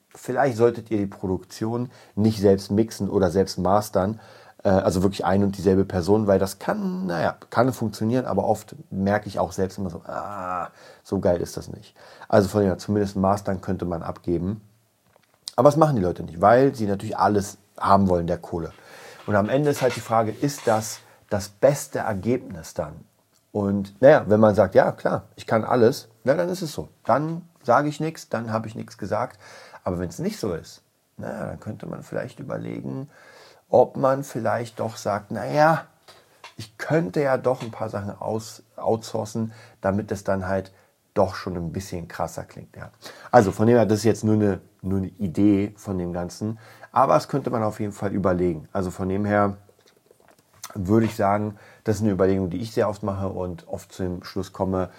vielleicht 0.09 0.57
solltet 0.57 0.91
ihr 0.91 0.99
die 0.99 1.07
Produktion 1.07 1.91
nicht 2.15 2.41
selbst 2.41 2.71
mixen 2.71 3.11
oder 3.11 3.31
selbst 3.31 3.59
mastern, 3.59 4.21
also 4.63 5.03
wirklich 5.03 5.25
ein 5.25 5.45
und 5.45 5.57
dieselbe 5.57 5.85
Person, 5.85 6.27
weil 6.27 6.39
das 6.39 6.59
kann, 6.59 7.07
naja, 7.07 7.37
kann 7.51 7.73
funktionieren, 7.73 8.27
aber 8.27 8.45
oft 8.45 8.75
merke 8.91 9.29
ich 9.29 9.39
auch 9.39 9.53
selbst 9.53 9.79
immer 9.79 9.91
so, 9.91 10.03
ah, 10.07 10.71
so 11.05 11.21
geil 11.21 11.41
ist 11.41 11.57
das 11.57 11.69
nicht. 11.69 11.95
Also 12.29 12.49
von 12.49 12.65
ja, 12.65 12.77
zumindest 12.77 13.17
mastern 13.17 13.61
könnte 13.61 13.85
man 13.85 14.03
abgeben. 14.03 14.61
Aber 15.55 15.69
das 15.69 15.77
machen 15.77 15.97
die 15.97 16.03
Leute 16.03 16.23
nicht, 16.23 16.41
weil 16.41 16.75
sie 16.75 16.87
natürlich 16.87 17.17
alles 17.17 17.59
haben 17.79 18.09
wollen, 18.09 18.27
der 18.27 18.39
Kohle. 18.39 18.73
Und 19.27 19.37
am 19.37 19.49
Ende 19.49 19.71
ist 19.71 19.83
halt 19.83 19.97
die 19.97 20.01
Frage, 20.01 20.33
ist 20.33 20.67
das 20.67 21.01
das 21.31 21.49
beste 21.49 22.01
Ergebnis 22.01 22.75
dann? 22.75 22.95
Und 23.53 24.01
naja, 24.03 24.25
wenn 24.27 24.41
man 24.41 24.55
sagt, 24.55 24.75
ja 24.75 24.93
klar, 24.93 25.25
ich 25.35 25.47
kann 25.47 25.65
alles, 25.65 26.09
na, 26.25 26.35
dann 26.35 26.49
ist 26.49 26.63
es 26.63 26.73
so. 26.73 26.89
Dann 27.05 27.43
sage 27.63 27.89
ich 27.89 28.01
nichts, 28.01 28.29
dann 28.29 28.53
habe 28.53 28.69
ich 28.69 28.75
nichts 28.75 28.99
gesagt. 28.99 29.39
Aber 29.83 29.99
wenn 29.99 30.09
es 30.09 30.19
nicht 30.19 30.39
so 30.39 30.53
ist, 30.55 30.83
na, 31.17 31.47
dann 31.47 31.61
könnte 31.61 31.87
man 31.87 32.03
vielleicht 32.03 32.39
überlegen, 32.39 33.09
ob 33.69 33.97
man 33.97 34.25
vielleicht 34.25 34.81
doch 34.81 34.97
sagt, 34.97 35.31
naja, 35.31 35.87
ich 36.57 36.79
könnte 36.79 37.21
ja 37.21 37.37
doch 37.37 37.63
ein 37.63 37.71
paar 37.71 37.89
Sachen 37.91 38.11
aus, 38.19 38.63
outsourcen, 38.77 39.53
damit 39.81 40.11
es 40.11 40.25
dann 40.25 40.47
halt 40.47 40.73
doch 41.15 41.35
schon 41.35 41.57
ein 41.57 41.73
bisschen 41.73 42.09
krasser 42.09 42.45
klingt. 42.45 42.77
Ja. 42.77 42.91
Also 43.31 43.53
von 43.53 43.67
dem 43.67 43.77
her, 43.77 43.87
das 43.87 43.99
ist 43.99 44.05
jetzt 44.05 44.25
nur 44.25 44.35
eine, 44.35 44.61
nur 44.83 44.99
eine 44.99 45.09
Idee 45.09 45.75
von 45.77 45.99
dem 45.99 46.13
Ganzen. 46.13 46.59
Aber 46.93 47.15
das 47.15 47.29
könnte 47.29 47.51
man 47.51 47.63
auf 47.63 47.81
jeden 47.81 47.93
Fall 47.93 48.13
überlegen. 48.13 48.69
Also 48.73 48.91
von 48.91 49.09
dem 49.09 49.25
her 49.25 49.57
würde 50.75 51.07
ich 51.07 51.17
sagen, 51.17 51.57
das 51.85 51.97
ist 51.97 52.03
eine 52.03 52.13
Überlegung, 52.13 52.51
die 52.51 52.59
ich 52.59 52.73
sehr 52.73 52.89
oft 52.89 53.03
mache 53.03 53.29
und 53.29 53.67
oft 53.69 53.93
zum 53.93 54.23
Schluss 54.25 54.53
komme, 54.53 54.91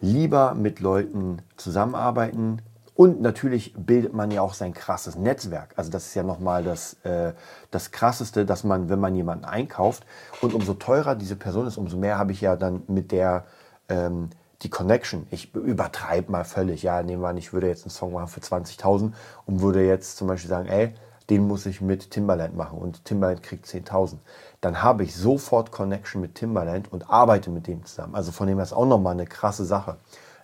lieber 0.00 0.54
mit 0.54 0.80
Leuten 0.80 1.42
zusammenarbeiten. 1.56 2.60
Und 2.94 3.20
natürlich 3.20 3.74
bildet 3.76 4.14
man 4.14 4.30
ja 4.30 4.40
auch 4.40 4.54
sein 4.54 4.72
krasses 4.72 5.16
Netzwerk. 5.16 5.74
Also 5.76 5.90
das 5.90 6.06
ist 6.06 6.14
ja 6.14 6.22
nochmal 6.22 6.62
das, 6.62 6.94
äh, 7.02 7.32
das 7.70 7.90
Krasseste, 7.90 8.46
dass 8.46 8.62
man, 8.62 8.88
wenn 8.88 9.00
man 9.00 9.14
jemanden 9.16 9.44
einkauft 9.44 10.04
und 10.40 10.54
umso 10.54 10.74
teurer 10.74 11.16
diese 11.16 11.34
Person 11.34 11.66
ist, 11.66 11.76
umso 11.76 11.96
mehr 11.96 12.18
habe 12.18 12.32
ich 12.32 12.40
ja 12.40 12.54
dann 12.54 12.82
mit 12.86 13.10
der 13.10 13.44
ähm, 13.88 14.30
die 14.62 14.70
Connection. 14.70 15.26
Ich 15.30 15.54
übertreibe 15.54 16.30
mal 16.30 16.44
völlig. 16.44 16.82
Ja, 16.82 17.02
nehmen 17.02 17.22
wir 17.22 17.28
an, 17.28 17.36
ich 17.36 17.52
würde 17.52 17.68
jetzt 17.68 17.84
einen 17.84 17.90
Song 17.90 18.12
machen 18.12 18.28
für 18.28 18.40
20.000 18.40 19.12
und 19.46 19.60
würde 19.60 19.84
jetzt 19.84 20.16
zum 20.16 20.28
Beispiel 20.28 20.48
sagen, 20.48 20.68
ey, 20.68 20.94
den 21.30 21.46
muss 21.46 21.66
ich 21.66 21.80
mit 21.80 22.10
Timbaland 22.10 22.56
machen 22.56 22.78
und 22.78 23.04
Timbaland 23.04 23.42
kriegt 23.42 23.66
10.000. 23.66 24.16
Dann 24.60 24.82
habe 24.82 25.04
ich 25.04 25.14
sofort 25.16 25.72
Connection 25.72 26.20
mit 26.20 26.34
Timbaland 26.34 26.92
und 26.92 27.10
arbeite 27.10 27.50
mit 27.50 27.66
dem 27.66 27.84
zusammen. 27.84 28.14
Also 28.14 28.30
von 28.30 28.46
dem 28.46 28.58
her 28.58 28.64
ist 28.64 28.72
auch 28.72 28.86
nochmal 28.86 29.14
eine 29.14 29.26
krasse 29.26 29.64
Sache. 29.64 29.96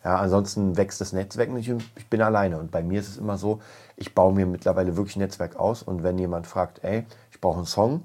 Ja, 0.05 0.17
ansonsten 0.17 0.77
wächst 0.77 1.01
das 1.01 1.13
Netzwerk 1.13 1.51
nicht 1.51 1.71
und 1.71 1.85
ich 1.97 2.09
bin 2.09 2.23
alleine. 2.23 2.59
Und 2.59 2.71
bei 2.71 2.83
mir 2.83 3.01
ist 3.01 3.09
es 3.09 3.19
immer 3.19 3.37
so, 3.37 3.61
ich 3.97 4.15
baue 4.15 4.33
mir 4.33 4.47
mittlerweile 4.47 4.97
wirklich 4.97 5.17
ein 5.17 5.21
Netzwerk 5.21 5.57
aus 5.57 5.83
und 5.83 6.03
wenn 6.03 6.19
jemand 6.19 6.47
fragt, 6.47 6.83
ey, 6.83 7.05
ich 7.31 7.41
brauche 7.41 7.59
einen 7.59 7.67
Song, 7.67 8.03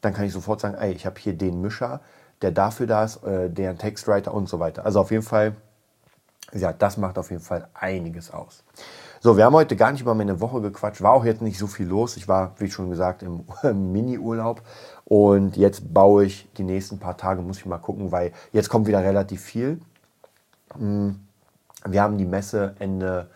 dann 0.00 0.14
kann 0.14 0.24
ich 0.24 0.32
sofort 0.32 0.60
sagen, 0.60 0.76
ey, 0.76 0.92
ich 0.92 1.04
habe 1.04 1.20
hier 1.20 1.34
den 1.34 1.60
Mischer, 1.60 2.00
der 2.42 2.52
dafür 2.52 2.86
da 2.86 3.04
ist, 3.04 3.22
äh, 3.24 3.50
der 3.50 3.76
Textwriter 3.76 4.32
und 4.32 4.48
so 4.48 4.60
weiter. 4.60 4.86
Also 4.86 5.00
auf 5.00 5.10
jeden 5.10 5.22
Fall, 5.22 5.56
ja, 6.52 6.72
das 6.72 6.96
macht 6.96 7.18
auf 7.18 7.30
jeden 7.30 7.42
Fall 7.42 7.68
einiges 7.74 8.30
aus. 8.30 8.64
So, 9.20 9.36
wir 9.36 9.44
haben 9.44 9.54
heute 9.54 9.76
gar 9.76 9.92
nicht 9.92 10.02
über 10.02 10.14
meine 10.14 10.40
Woche 10.40 10.60
gequatscht. 10.60 11.02
War 11.02 11.12
auch 11.12 11.24
jetzt 11.24 11.42
nicht 11.42 11.58
so 11.58 11.66
viel 11.66 11.86
los. 11.86 12.16
Ich 12.16 12.28
war, 12.28 12.54
wie 12.58 12.70
schon 12.70 12.90
gesagt, 12.90 13.22
im 13.22 13.44
Mini-Urlaub. 13.92 14.62
Und 15.04 15.56
jetzt 15.56 15.92
baue 15.92 16.24
ich 16.24 16.48
die 16.56 16.62
nächsten 16.62 16.98
paar 16.98 17.16
Tage, 17.16 17.42
muss 17.42 17.58
ich 17.58 17.66
mal 17.66 17.78
gucken, 17.78 18.12
weil 18.12 18.32
jetzt 18.52 18.68
kommt 18.68 18.86
wieder 18.86 19.02
relativ 19.02 19.42
viel. 19.42 19.80
Hm, 20.78 21.25
wir 21.88 22.02
haben 22.02 22.18
die 22.18 22.24
Messe 22.24 22.74
Ende 22.78 23.28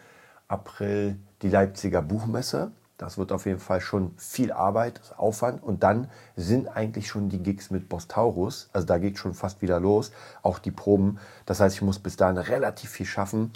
April, 0.48 1.16
die 1.42 1.48
Leipziger 1.48 2.02
Buchmesse. 2.02 2.72
Das 2.98 3.16
wird 3.16 3.32
auf 3.32 3.46
jeden 3.46 3.60
Fall 3.60 3.80
schon 3.80 4.12
viel 4.18 4.52
Arbeit, 4.52 5.00
Aufwand. 5.16 5.62
Und 5.62 5.82
dann 5.82 6.10
sind 6.36 6.68
eigentlich 6.68 7.08
schon 7.08 7.30
die 7.30 7.42
Gigs 7.42 7.70
mit 7.70 7.88
Boss 7.88 8.08
Taurus. 8.08 8.68
Also 8.74 8.86
da 8.86 8.98
geht 8.98 9.16
schon 9.16 9.32
fast 9.32 9.62
wieder 9.62 9.80
los. 9.80 10.12
Auch 10.42 10.58
die 10.58 10.70
Proben. 10.70 11.18
Das 11.46 11.60
heißt, 11.60 11.76
ich 11.76 11.82
muss 11.82 11.98
bis 11.98 12.16
dahin 12.16 12.36
relativ 12.36 12.90
viel 12.90 13.06
schaffen. 13.06 13.52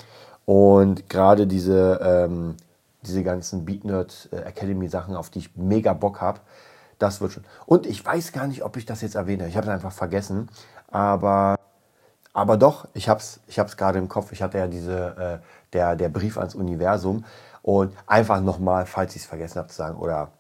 Und 0.47 1.11
gerade 1.11 1.47
diese, 1.47 2.01
ähm, 2.03 2.57
diese 3.03 3.23
ganzen 3.23 3.67
Beat 3.67 3.85
Nerd 3.85 4.31
äh, 4.33 4.37
Academy 4.37 4.89
Sachen, 4.89 5.15
auf 5.15 5.29
die 5.29 5.41
ich 5.41 5.57
mega 5.57 5.93
Bock 5.93 6.23
habe, 6.23 6.41
das 6.99 7.21
wird 7.21 7.33
schon. 7.33 7.45
Und 7.67 7.87
ich 7.87 8.05
weiß 8.05 8.33
gar 8.33 8.47
nicht, 8.47 8.63
ob 8.65 8.77
ich 8.77 8.87
das 8.87 9.03
jetzt 9.03 9.15
erwähnt 9.15 9.43
habe. 9.43 9.51
Ich 9.51 9.57
habe 9.57 9.67
es 9.67 9.73
einfach 9.73 9.93
vergessen. 9.93 10.49
Aber, 10.89 11.57
aber 12.35 12.57
doch, 12.57 12.89
ich 12.95 13.09
habe 13.09 13.21
es 13.21 13.41
ich 13.47 13.57
gerade 13.77 13.99
im 13.99 14.09
Kopf. 14.09 14.33
Ich 14.33 14.43
hatte 14.43 14.59
ja 14.59 14.67
diese, 14.67 15.41
äh, 15.43 15.47
der, 15.73 15.95
der 15.95 16.09
Brief 16.09 16.37
ans 16.37 16.55
Universum. 16.55 17.25
Und 17.63 17.95
einfach 18.07 18.43
nochmal, 18.43 18.85
falls 18.85 19.17
ich 19.17 19.23
es 19.23 19.29
vergessen 19.29 19.59
habe 19.59 19.69
zu 19.69 19.77
sagen, 19.77 19.97
oder 19.97 20.33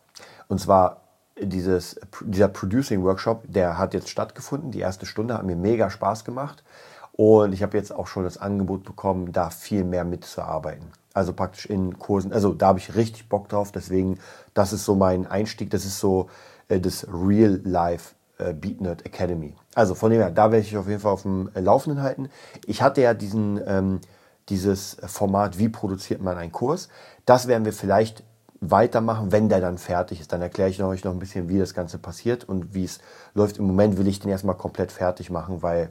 und 0.49 0.61
zwar 0.61 1.03
dieses, 1.41 1.99
dieser 2.21 2.49
Producing 2.49 3.03
Workshop, 3.03 3.45
der 3.47 3.79
hat 3.79 3.95
jetzt 3.95 4.11
stattgefunden. 4.11 4.73
Die 4.73 4.81
erste 4.81 5.07
Stunde 5.07 5.35
hat 5.35 5.45
mir 5.45 5.57
mega 5.57 5.89
Spaß 5.89 6.25
gemacht. 6.25 6.65
Und 7.13 7.53
ich 7.53 7.63
habe 7.63 7.77
jetzt 7.79 7.95
auch 7.95 8.09
schon 8.09 8.25
das 8.25 8.39
Angebot 8.39 8.85
bekommen, 8.85 9.33
da 9.33 9.51
viel 9.51 9.85
mehr 9.85 10.05
mitzuarbeiten. 10.05 10.91
Also 11.13 11.33
praktisch 11.33 11.67
in 11.67 11.99
Kursen. 11.99 12.33
Also 12.33 12.53
da 12.53 12.67
habe 12.67 12.81
ich 12.81 12.97
richtig 12.97 13.29
Bock 13.29 13.49
drauf. 13.49 13.71
Deswegen, 13.71 14.19
das 14.53 14.73
ist 14.73 14.85
so 14.85 14.97
mein 14.97 15.29
Einstieg. 15.29 15.71
Das 15.71 15.85
ist 15.85 16.01
so 16.01 16.29
äh, 16.69 16.81
das 16.81 17.07
Real 17.09 17.61
Life 17.65 18.17
äh, 18.39 18.53
Beat 18.53 18.81
Nerd 18.81 19.05
Academy. 19.07 19.55
Also 19.75 19.95
von 19.95 20.11
dem 20.11 20.21
her, 20.21 20.31
da 20.31 20.53
werde 20.53 20.67
ich 20.67 20.77
auf 20.77 20.89
jeden 20.89 21.01
Fall 21.01 21.13
auf 21.13 21.23
dem 21.23 21.51
äh, 21.55 21.61
Laufenden 21.61 22.03
halten. 22.03 22.29
Ich 22.67 22.83
hatte 22.83 23.03
ja 23.03 23.15
diesen, 23.15 23.61
ähm, 23.67 24.01
dieses 24.49 24.97
Format, 25.07 25.59
wie 25.59 25.69
produziert 25.69 26.21
man 26.21 26.37
einen 26.37 26.53
Kurs. 26.53 26.89
Das 27.25 27.47
werden 27.47 27.65
wir 27.65 27.73
vielleicht 27.73 28.23
weitermachen, 28.61 29.33
wenn 29.33 29.49
der 29.49 29.61
dann 29.61 29.79
fertig 29.79 30.21
ist. 30.21 30.33
Dann 30.33 30.43
erkläre 30.43 30.71
ich 30.71 30.83
euch 30.83 31.05
noch 31.05 31.13
ein 31.13 31.19
bisschen, 31.19 31.49
wie 31.49 31.59
das 31.59 31.75
Ganze 31.75 31.99
passiert 31.99 32.45
und 32.45 32.75
wie 32.75 32.85
es 32.85 32.99
läuft. 33.35 33.59
Im 33.59 33.67
Moment 33.67 33.99
will 33.99 34.09
ich 34.09 34.21
den 34.21 34.31
erstmal 34.31 34.57
komplett 34.57 34.93
fertig 34.93 35.31
machen, 35.31 35.63
weil 35.63 35.91